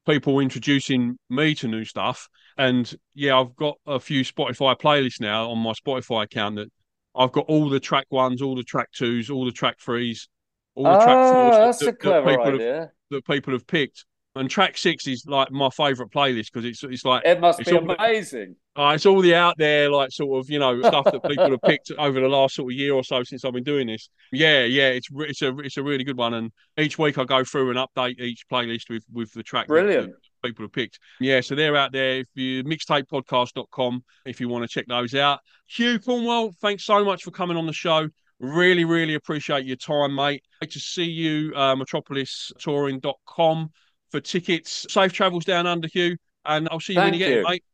people 0.06 0.40
introducing 0.40 1.18
me 1.30 1.54
to 1.56 1.68
new 1.68 1.84
stuff. 1.84 2.28
And 2.58 2.92
yeah, 3.14 3.38
I've 3.38 3.54
got 3.54 3.76
a 3.86 4.00
few 4.00 4.22
Spotify 4.22 4.76
playlists 4.78 5.20
now 5.20 5.50
on 5.50 5.58
my 5.58 5.72
Spotify 5.72 6.24
account 6.24 6.56
that 6.56 6.68
I've 7.14 7.32
got 7.32 7.46
all 7.46 7.68
the 7.68 7.80
track 7.80 8.06
ones, 8.10 8.42
all 8.42 8.56
the 8.56 8.62
track 8.62 8.88
twos, 8.92 9.30
all 9.30 9.44
the 9.44 9.52
track 9.52 9.78
threes, 9.80 10.28
all 10.76 10.84
the 10.84 11.04
track 11.04 11.16
oh, 11.16 11.50
that's 11.66 11.78
that, 11.78 11.88
a 11.88 11.92
clever 11.94 12.30
that 12.30 12.40
idea. 12.40 12.80
Have, 12.80 12.90
that 13.10 13.26
people 13.26 13.52
have 13.52 13.66
picked. 13.66 14.04
And 14.34 14.50
track 14.50 14.76
six 14.76 15.06
is 15.06 15.24
like 15.26 15.50
my 15.50 15.70
favourite 15.70 16.12
playlist 16.12 16.52
because 16.52 16.66
it's 16.66 16.84
it's 16.84 17.06
like 17.06 17.22
it 17.24 17.40
must 17.40 17.58
be 17.58 17.74
amazing. 17.74 18.54
The, 18.74 18.82
uh, 18.82 18.92
it's 18.92 19.06
all 19.06 19.22
the 19.22 19.34
out 19.34 19.56
there 19.56 19.90
like 19.90 20.10
sort 20.12 20.38
of 20.38 20.50
you 20.50 20.58
know 20.58 20.78
stuff 20.82 21.06
that 21.06 21.24
people 21.24 21.48
have 21.48 21.62
picked 21.62 21.90
over 21.98 22.20
the 22.20 22.28
last 22.28 22.56
sort 22.56 22.70
of 22.70 22.76
year 22.76 22.92
or 22.92 23.02
so 23.02 23.22
since 23.24 23.46
I've 23.46 23.54
been 23.54 23.64
doing 23.64 23.86
this. 23.86 24.10
Yeah, 24.32 24.64
yeah, 24.64 24.88
it's 24.88 25.08
it's 25.10 25.40
a 25.40 25.58
it's 25.60 25.78
a 25.78 25.82
really 25.82 26.04
good 26.04 26.18
one. 26.18 26.34
And 26.34 26.52
each 26.76 26.98
week 26.98 27.16
I 27.16 27.24
go 27.24 27.44
through 27.44 27.70
and 27.70 27.78
update 27.78 28.20
each 28.20 28.44
playlist 28.52 28.90
with 28.90 29.04
with 29.10 29.32
the 29.32 29.42
track. 29.42 29.68
Brilliant. 29.68 30.08
That 30.08 30.48
people 30.48 30.64
have 30.64 30.72
picked. 30.72 30.98
Yeah, 31.18 31.40
so 31.40 31.54
they're 31.54 31.74
out 31.74 31.92
there. 31.92 32.18
If 32.18 32.26
you 32.34 32.62
mixtapepodcast.com 32.64 34.04
if 34.26 34.38
you 34.38 34.50
want 34.50 34.64
to 34.64 34.68
check 34.68 34.84
those 34.86 35.14
out. 35.14 35.40
Hugh 35.66 35.98
Cornwell, 35.98 36.52
thanks 36.60 36.84
so 36.84 37.02
much 37.06 37.22
for 37.22 37.30
coming 37.30 37.56
on 37.56 37.64
the 37.64 37.72
show. 37.72 38.08
Really, 38.38 38.84
really 38.84 39.14
appreciate 39.14 39.64
your 39.64 39.76
time, 39.76 40.14
mate. 40.14 40.42
Like 40.60 40.70
to 40.70 40.80
see 40.80 41.04
you, 41.04 41.52
uh, 41.54 41.74
metropolistouring.com 41.74 43.70
for 44.10 44.20
tickets. 44.20 44.86
Safe 44.90 45.12
travels 45.12 45.44
down 45.44 45.66
under, 45.66 45.88
Hugh, 45.88 46.16
and 46.44 46.68
I'll 46.70 46.80
see 46.80 46.92
you 46.92 47.00
Thank 47.00 47.12
when 47.12 47.20
you, 47.20 47.26
you 47.26 47.34
get 47.34 47.38
it, 47.38 47.48
mate. 47.48 47.64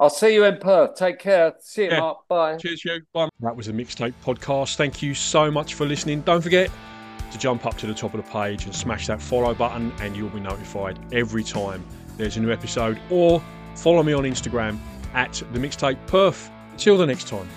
I'll 0.00 0.10
see 0.10 0.34
you 0.34 0.44
in 0.44 0.58
Perth. 0.58 0.96
Take 0.96 1.20
care. 1.20 1.54
See 1.60 1.84
you, 1.84 1.90
yeah. 1.90 2.00
Mark. 2.00 2.18
Bye. 2.28 2.56
Cheers, 2.56 2.82
Hugh. 2.82 3.02
Bye. 3.12 3.28
That 3.40 3.54
was 3.54 3.68
a 3.68 3.72
mixtape 3.72 4.14
podcast. 4.24 4.74
Thank 4.74 5.02
you 5.02 5.14
so 5.14 5.50
much 5.50 5.74
for 5.74 5.86
listening. 5.86 6.22
Don't 6.22 6.42
forget 6.42 6.70
to 7.30 7.38
jump 7.38 7.64
up 7.64 7.76
to 7.78 7.86
the 7.86 7.94
top 7.94 8.14
of 8.14 8.24
the 8.24 8.30
page 8.30 8.64
and 8.64 8.74
smash 8.74 9.06
that 9.06 9.22
follow 9.22 9.54
button, 9.54 9.92
and 10.00 10.16
you'll 10.16 10.30
be 10.30 10.40
notified 10.40 10.98
every 11.12 11.44
time 11.44 11.84
there's 12.16 12.36
a 12.36 12.40
new 12.40 12.50
episode. 12.50 12.98
Or 13.10 13.42
follow 13.76 14.02
me 14.02 14.12
on 14.12 14.24
Instagram 14.24 14.78
at 15.14 15.42
the 15.52 15.60
mixtape 15.60 16.04
Perth. 16.08 16.50
Till 16.76 16.96
the 16.96 17.06
next 17.06 17.28
time. 17.28 17.48